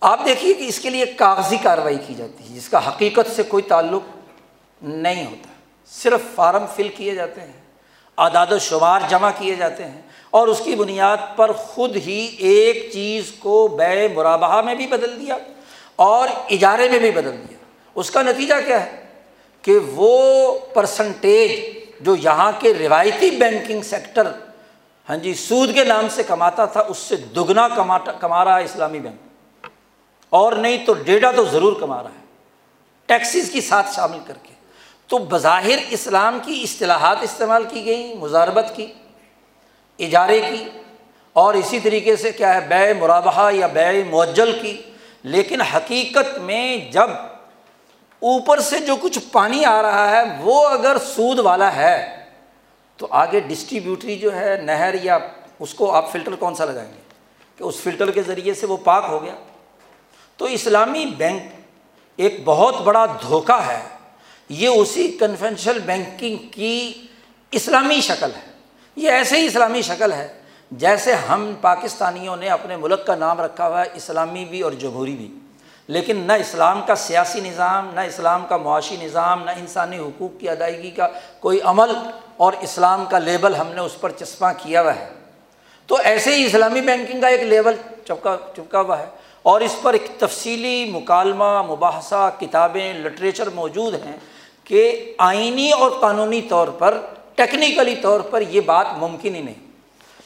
[0.00, 3.42] آپ دیکھیے کہ اس کے لیے کاغذی کارروائی کی جاتی ہے، جس کا حقیقت سے
[3.42, 4.17] کوئی تعلق
[4.82, 5.48] نہیں ہوتا۔
[5.86, 7.52] صرف فارم فل کیے جاتے ہیں،
[8.18, 12.90] اعداد و شمار جمع کیے جاتے ہیں اور اس کی بنیاد پر خود ہی ایک
[12.92, 15.36] چیز کو بے مرابہ میں بھی بدل دیا
[15.96, 17.58] اور اجارے میں بھی بدل دیا۔
[17.94, 19.04] اس کا نتیجہ کیا ہے؟
[19.62, 24.32] کہ وہ پرسنٹیج جو یہاں کے روایتی بینکنگ سیکٹر
[25.08, 28.64] ہاں جی سود کے نام سے کماتا تھا، اس سے دگنا کماتا، کما رہا ہے
[28.64, 29.66] اسلامی بینک۔
[30.30, 32.24] اور نہیں تو ڈیٹا تو ضرور کما رہا ہے۔
[33.06, 34.57] ٹیکسیز کی ساتھ شامل کر کے۔
[35.08, 38.92] تو بظاہر اسلام کی اصطلاحات استعمال کی گئیں مزاربت کی،
[39.98, 40.64] اجارے کی،
[41.32, 44.82] اور اسی طریقے سے کیا ہے، بے مرابہ یا بے معجل کی۔
[45.22, 47.10] لیکن حقیقت میں جب
[48.20, 52.24] اوپر سے جو کچھ پانی آ رہا ہے، وہ اگر سود والا ہے،
[52.96, 55.18] تو آگے ڈسٹریبیوٹری جو ہے، نہر یا
[55.58, 57.00] اس کو آپ فلٹر کون سا لگائیں گے؟
[57.56, 59.34] کہ اس فلٹر کے ذریعے سے وہ پاک ہو گیا۔
[60.36, 61.42] تو اسلامی بینک
[62.16, 63.97] ایک بہت بڑا دھوکہ ہے۔
[64.48, 66.92] یہ اسی کنفینشل بینکنگ کی
[67.50, 68.52] اسلامی شکل ہے۔
[68.96, 70.40] یہ ایسے ہی اسلامی شکل ہے
[70.70, 75.16] جیسے ہم پاکستانیوں نے اپنے ملک کا نام رکھا ہوا ہے، اسلامی بھی اور جمہوری
[75.16, 75.34] بھی۔
[75.86, 80.48] لیکن نہ اسلام کا سیاسی نظام، نہ اسلام کا معاشی نظام، نہ انسانی حقوق کی
[80.48, 81.08] ادائیگی کا
[81.40, 81.90] کوئی عمل
[82.36, 85.08] اور اسلام کا لیبل ہم نے اس پر چسپاں کیا ہوا ہے۔
[85.86, 87.74] تو ایسے ہی اسلامی بینکنگ کا ایک لیبل
[88.04, 89.06] چپکا چپکا ہوا ہے۔
[89.42, 94.16] اور اس پر ایک تفصیلی مکالمہ، مباحثہ، کتابیں، لٹریچر موجود ہیں۔
[94.68, 97.00] کہ آئینی اور قانونی طور پر
[97.34, 99.68] ٹیکنیکلی طور پر یہ بات ممکن ہی نہیں۔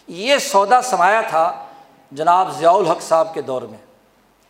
[0.09, 1.65] یہ سودا سمایا تھا
[2.13, 3.79] جناب ضیاء الحق صاحب کے دور میں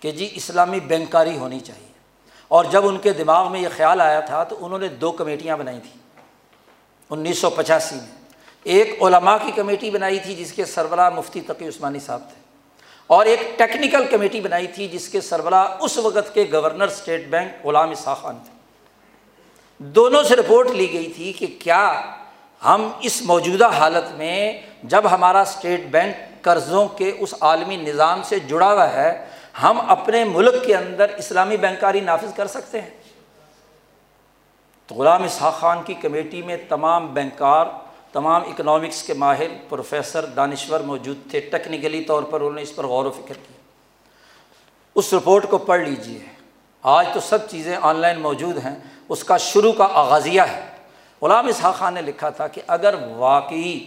[0.00, 1.92] کہ جی اسلامی بینکاری ہونی چاہیے۔
[2.48, 5.56] اور جب ان کے دماغ میں یہ خیال آیا تھا تو انہوں نے دو کمیٹیاں
[5.56, 6.02] بنائی تھیں۔
[7.10, 8.22] انیس سو پچاسی میں
[8.62, 12.42] ایک علماء کی کمیٹی بنائی تھی جس کے سربراہ مفتی تقی عثمانی صاحب تھے۔
[13.06, 17.66] اور ایک ٹیکنیکل کمیٹی بنائی تھی جس کے سربراہ اس وقت کے گورنر اسٹیٹ بینک
[17.66, 18.61] غلام اساخان تھے۔
[19.82, 22.02] دونوں سے رپورٹ لی گئی تھی کہ کیا
[22.64, 28.38] ہم اس موجودہ حالت میں جب ہمارا اسٹیٹ بینک قرضوں کے اس عالمی نظام سے
[28.38, 29.26] جڑا ہوا ہے،
[29.62, 32.90] ہم اپنے ملک کے اندر اسلامی بینکاری نافذ کر سکتے ہیں۔
[34.86, 37.66] تو غلام اسحاق خان کی کمیٹی میں تمام بینکار،
[38.12, 42.86] تمام اکنامکس کے ماہر پروفیسر دانشور موجود تھے۔ ٹیکنیکلی طور پر انہوں نے اس پر
[42.86, 43.54] غور و فکر کی۔
[44.94, 46.18] اس رپورٹ کو پڑھ لیجیے
[46.82, 48.74] آج تو سب چیزیں آن لائن موجود ہیں۔
[49.12, 50.60] اس کا شروع کا آغازیہ ہے۔
[51.22, 53.78] غلام اسحاق خان نے لکھا تھا کہ اگر واقعی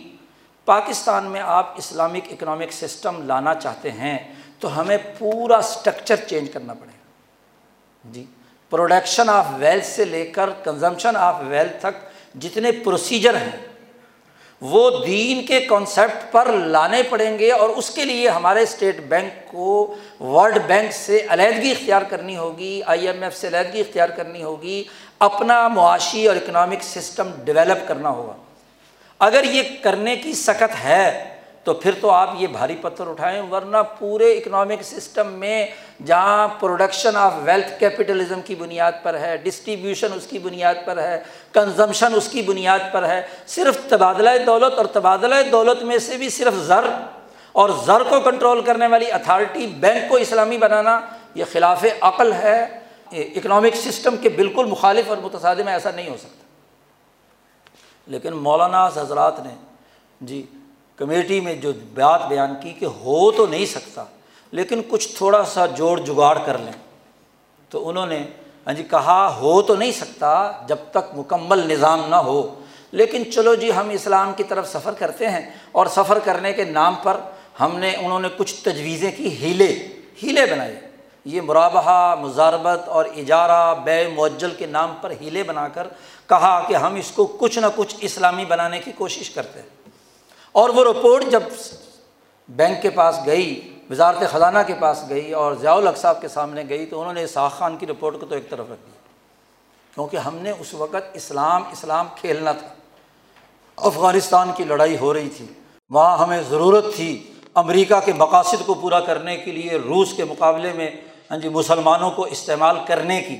[0.68, 4.18] پاکستان میں آپ اسلامک اکنامک سسٹم لانا چاہتے ہیں
[4.60, 8.26] تو ہمیں پورا اسٹرکچر چینج کرنا پڑے۔ گا جی
[8.72, 12.04] پروڈکشن آف ویلتھ سے لے کر کنزمپشن آف ویلتھ تک
[12.42, 13.58] جتنے پروسیجر ہیں،
[14.62, 19.48] وہ دین کے کانسیپٹ پر لانے پڑیں گے اور اس کے لیے ہمارے اسٹیٹ بینک
[19.48, 24.44] کو ورلڈ بینک سے علیحدگی اختیار کرنی ہوگی آئی ایم ایف سے علیحدگی اختیار کرنی
[24.44, 24.84] ہوگی۔
[25.20, 28.34] اپنا معاشی اور اکنامک سسٹم ڈیولپ کرنا ہوگا۔
[29.20, 33.78] اگر یہ کرنے کی سخت ہے، تو پھر تو آپ یہ بھاری پتھر اٹھائیں، ورنہ
[34.00, 35.68] پورے اکنامک سسٹم میں
[36.06, 41.24] جہاں پروڈکشن آف ویلتھ کیپٹلزم کی بنیاد پر ہے ڈسٹریبیوشن اس کی بنیاد پر ہے
[41.52, 46.30] کنزمشن اس کی بنیاد پر ہے، صرف تبادلہ دولت اور تبادلہ دولت میں سے بھی
[46.30, 46.86] صرف زر
[47.52, 51.02] اور زر کو کنٹرول کرنے والی اتھارٹی بینک کو اسلامی بنانا،
[51.36, 56.44] یہ خلاف عقل ہے۔ اکنامک سسٹم کے بالکل مخالف اور متصادم ایسا نہیں ہو سکتا۔
[58.08, 59.56] لیکن مولانا حضرات نے
[60.22, 60.46] جی
[60.96, 64.04] کمیٹی میں جو بات بیان کی کہ ہو تو نہیں سکتا،
[64.52, 66.72] لیکن کچھ تھوڑا سا جوڑ جگاڑ کر لیں۔
[67.70, 68.24] تو انہوں نے
[68.68, 73.56] ہاں جی کہا ہو تو نہیں سکتا جب تک مکمل نظام نہ ہو۔ لیکن چلو
[73.56, 77.18] جی ہم اسلام کی طرف سفر کرتے ہیں اور سفر کرنے کے نام پر
[77.60, 79.88] ہم نے، انہوں نے کچھ تجویزیں کی، ہیلے
[80.24, 80.85] ہیلے بنائے۔
[81.26, 85.88] یہ مرابہ مزاربت اور اجارہ بے معجل کے نام پر ہیلے بنا کر
[86.30, 89.70] کہا کہ ہم اس کو کچھ نہ کچھ اسلامی بنانے کی کوشش کرتے ہیں۔
[90.52, 91.44] اور وہ رپورٹ جب
[92.50, 96.64] بینک کے پاس گئی، وزارت خزانہ کے پاس گئی اور ضیاء الحق صاحب کے سامنے
[96.70, 99.00] گئی تو انہوں نے اسحاق خان کی رپورٹ کو تو ایک طرف رکھ دیا۔
[99.94, 102.68] کیونکہ ہم نے اس وقت اسلام اسلام کھیلنا تھا۔
[103.78, 105.46] افغانستان کی لڑائی ہو رہی تھی۔
[105.90, 110.74] وہاں ہمیں ضرورت تھی امریکہ کے مقاصد کو پورا کرنے کے لیے، روس کے مقابلے
[110.74, 110.92] میں
[111.32, 113.38] ہاں جی مسلمانوں کو استعمال کرنے کی۔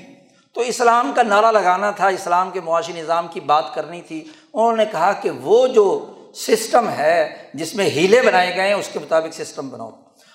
[0.54, 4.24] تو اسلام کا نعرہ لگانا تھا، اسلام کے معاشی نظام کی بات کرنی تھی۔
[4.54, 8.90] انہوں نے کہا کہ وہ جو سسٹم ہے، جس میں ہیلے بنائے گئے ہیں، اس
[8.94, 9.92] کے مطابق سسٹم بناؤ۔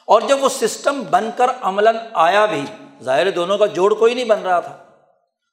[0.06, 2.64] اور جب وہ سسٹم بن کر عملاً آیا بھی،
[3.02, 4.76] ظاہر دونوں کا جوڑ کوئی نہیں بن رہا تھا۔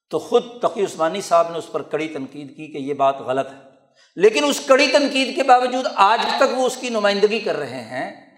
[0.10, 3.48] تو خود تقی عثمانی صاحب نے اس پر کڑی تنقید کی کہ یہ بات غلط
[3.48, 3.70] ہے۔
[4.16, 8.30] لیکن اس کڑی تنقید کے باوجود آج تک وہ اس کی نمائندگی کر رہے ہیں۔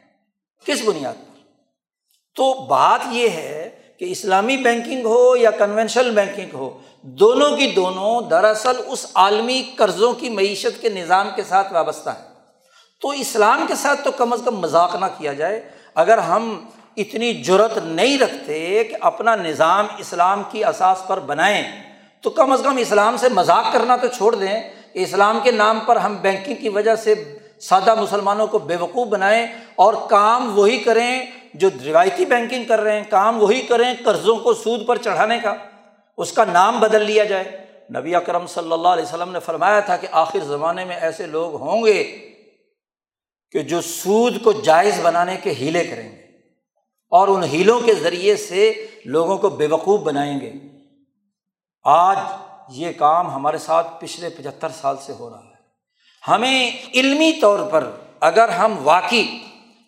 [0.65, 1.28] کس بنیاد پر؟
[2.39, 6.69] تو بات یہ ہے کہ اسلامی بینکنگ ہو یا کنونشنل بینکنگ ہو،
[7.01, 12.27] دونوں کی دونوں دراصل اس عالمی قرضوں کی معیشت کے نظام کے ساتھ وابستہ ہے
[13.01, 15.59] تو اسلام کے ساتھ تو کم از کم مذاق نہ کیا جائے۔
[15.95, 16.65] اگر ہم
[16.97, 21.63] اتنی جرت نہیں رکھتے کہ اپنا نظام اسلام کی اساس پر بنائیں،
[22.21, 24.59] تو کم از کم اسلام سے مذاق کرنا تو چھوڑ دیں
[24.93, 27.15] کہ اسلام کے نام پر ہم بینکنگ کی وجہ سے
[27.61, 32.97] سادہ مسلمانوں کو بے وقوف بنائیں اور کام وہی کریں جو روایتی بینکنگ کر رہے
[32.97, 35.53] ہیں، کام وہی کریں قرضوں کو سود پر چڑھانے کا،
[36.17, 39.97] اس کا نام بدل لیا جائے۔ نبی اکرم صلی اللہ علیہ وسلم نے فرمایا تھا
[39.97, 42.03] کہ آخر زمانے میں ایسے لوگ ہوں گے
[43.51, 46.21] کہ جو سود کو جائز بنانے کے ہیلے کریں گے
[47.09, 50.51] اور ان ہیلوں کے ذریعے سے لوگوں کو بے وقوف بنائیں گے۔
[51.83, 52.17] آج
[52.69, 55.49] یہ کام ہمارے ساتھ پچھلے پچہتر سال سے ہو رہا ہے۔
[56.27, 59.27] ہمیں علمی طور پر اگر ہم واقعی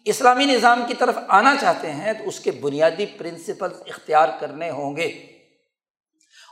[0.06, 4.97] اسلامی نظام کی طرف آنا چاہتے ہیں تو اس کے بنیادی پرنسپل اختیار کرنے ہوں
[4.97, 5.08] گے۔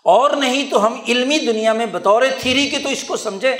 [0.04, 3.58] اور نہیں تو ہم علمی دنیا میں بطور تھیری کے تو اس کو سمجھیں۔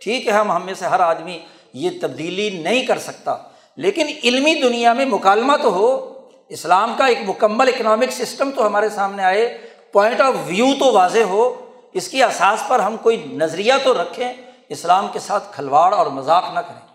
[0.00, 1.38] ٹھیک ہے، ہم ہم میں سے ہر آدمی
[1.72, 3.36] یہ تبدیلی نہیں کر سکتا۔
[3.76, 6.18] لیکن علمی دنیا میں مکالمہ تو ہو۔
[6.48, 9.58] اسلام کا ایک مکمل اکنامک سسٹم تو ہمارے سامنے آئے۔
[9.92, 14.32] پوائنٹ آف ویو تو واضح ہو۔ اس کی اساس پر ہم کوئی نظریہ تو رکھیں۔
[14.68, 16.86] اسلام کے ساتھ کھلواڑ اور مذاق نہ کریں۔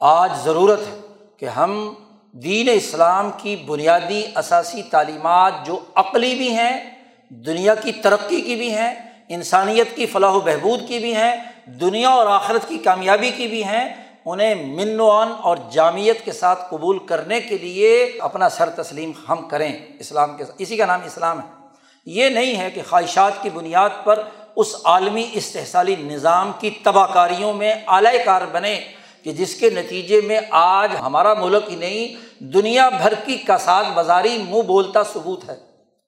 [0.00, 1.07] آج ضرورت ہے۔
[1.38, 1.94] کہ ہم
[2.32, 6.90] دین اسلام کی بنیادی اثاثی تعلیمات جو عقلی بھی ہیں،
[7.28, 8.94] دنیا کی ترقی کی بھی ہیں،
[9.28, 11.36] انسانیت کی فلاح و بہبود کی بھی ہیں،
[11.66, 16.62] دنیا اور آخرت کی کامیابی کی بھی ہیں، انہیں من وان اور جامعت کے ساتھ
[16.70, 21.00] قبول کرنے کے لیے اپنا سر تسلیم ہم کریں۔ اسلام کے ساتھ، اسی کا نام
[21.04, 21.66] اسلام ہے۔
[22.06, 24.22] یہ نہیں ہے کہ خواہشات کی بنیاد پر
[24.56, 28.80] اس عالمی استحصالی نظام کی تباہ کاریوں میں اعلی کار بنے
[29.28, 32.14] کہ جس کے نتیجے میں آج ہمارا ملک ہی نہیں،
[32.44, 35.56] دنیا بھر کی کساد بازاری منہ بولتا ثبوت ہے۔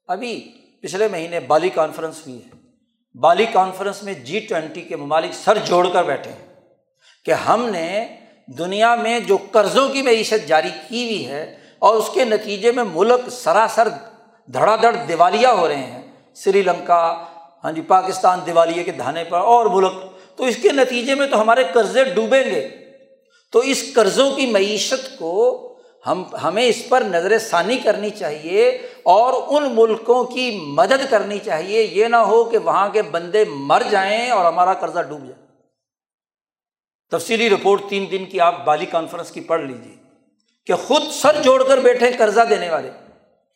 [0.09, 0.53] ابھی
[0.83, 2.51] پچھلے مہینے بالی کانفرنس ہوئی ہے۔
[3.15, 6.55] بالی کانفرنس میں جی ٹوینٹی کے ممالک سر جوڑ کر بیٹھے ہیں
[7.25, 8.07] کہ ہم نے
[8.47, 12.85] دنیا میں جو قرضوں کی معیشت جاری کی ہوئی ہے اور اس کے نتیجے میں
[12.85, 13.89] ملک سراسر
[14.47, 16.03] دھڑا دھڑ دیوالیہ ہو رہے ہیں۔
[16.35, 17.25] سری لنکا
[17.65, 19.93] ہاں جی پاکستان دیوالیے کے دھانے پر اور ملک۔
[20.37, 22.90] تو اس کے نتیجے میں تو ہمارے قرضے ڈوبیں گے۔
[23.53, 25.67] تو اس قرضوں کی معیشت کو
[26.07, 28.69] ہم، ہمیں اس پر نظر ثانی کرنی چاہیے
[29.03, 33.83] اور ان ملکوں کی مدد کرنی چاہیے۔ یہ نہ ہو کہ وہاں کے بندے مر
[33.91, 35.47] جائیں اور ہمارا قرضہ ڈوب جائے۔
[37.11, 39.97] تفصیلی رپورٹ تین دن کی آپ بالی کانفرنس کی پڑھ لیجیے
[40.67, 42.91] کہ خود سر جوڑ کر بیٹھے قرضہ دینے والے۔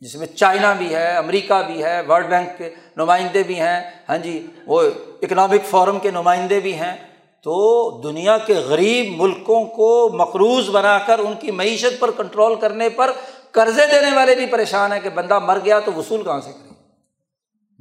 [0.01, 4.18] جس میں چائنا بھی ہے، امریکہ بھی ہے، ورلڈ بینک کے نمائندے بھی ہیں۔ ہاں
[4.18, 4.82] جی وہ
[5.22, 7.13] اکنامک فورم کے نمائندے بھی ہیں۔
[7.45, 12.88] تو دنیا کے غریب ملکوں کو مقروض بنا کر ان کی معیشت پر کنٹرول کرنے
[12.88, 13.11] پر
[13.51, 16.72] قرضے دینے والے بھی پریشان ہیں کہ بندہ مر گیا تو وصول کہاں سے کرے؟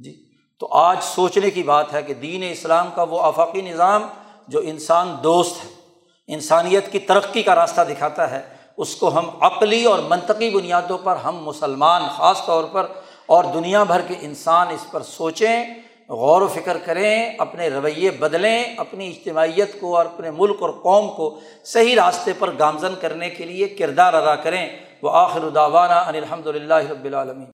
[0.00, 0.12] جی
[0.60, 4.02] تو آج سوچنے کی بات ہے کہ دین اسلام کا وہ آفاقی نظام
[4.48, 5.70] جو انسان دوست ہے،
[6.28, 8.40] انسانیت کی ترقی کا راستہ دکھاتا ہے،
[8.78, 12.86] اس کو ہم عقلی اور منطقی بنیادوں پر ہم مسلمان خاص طور پر
[13.26, 15.64] اور دنیا بھر کے انسان اس پر سوچیں
[16.08, 21.08] غور و فکر کریں، اپنے رویے بدلیں، اپنی اجتماعیت کو اور اپنے ملک اور قوم
[21.16, 24.68] کو صحیح راستے پر گامزن کرنے کے لیے کردار ادا کریں۔
[25.02, 25.40] وہ آخر
[26.08, 27.46] ان الحمد للہ رب العالمین۔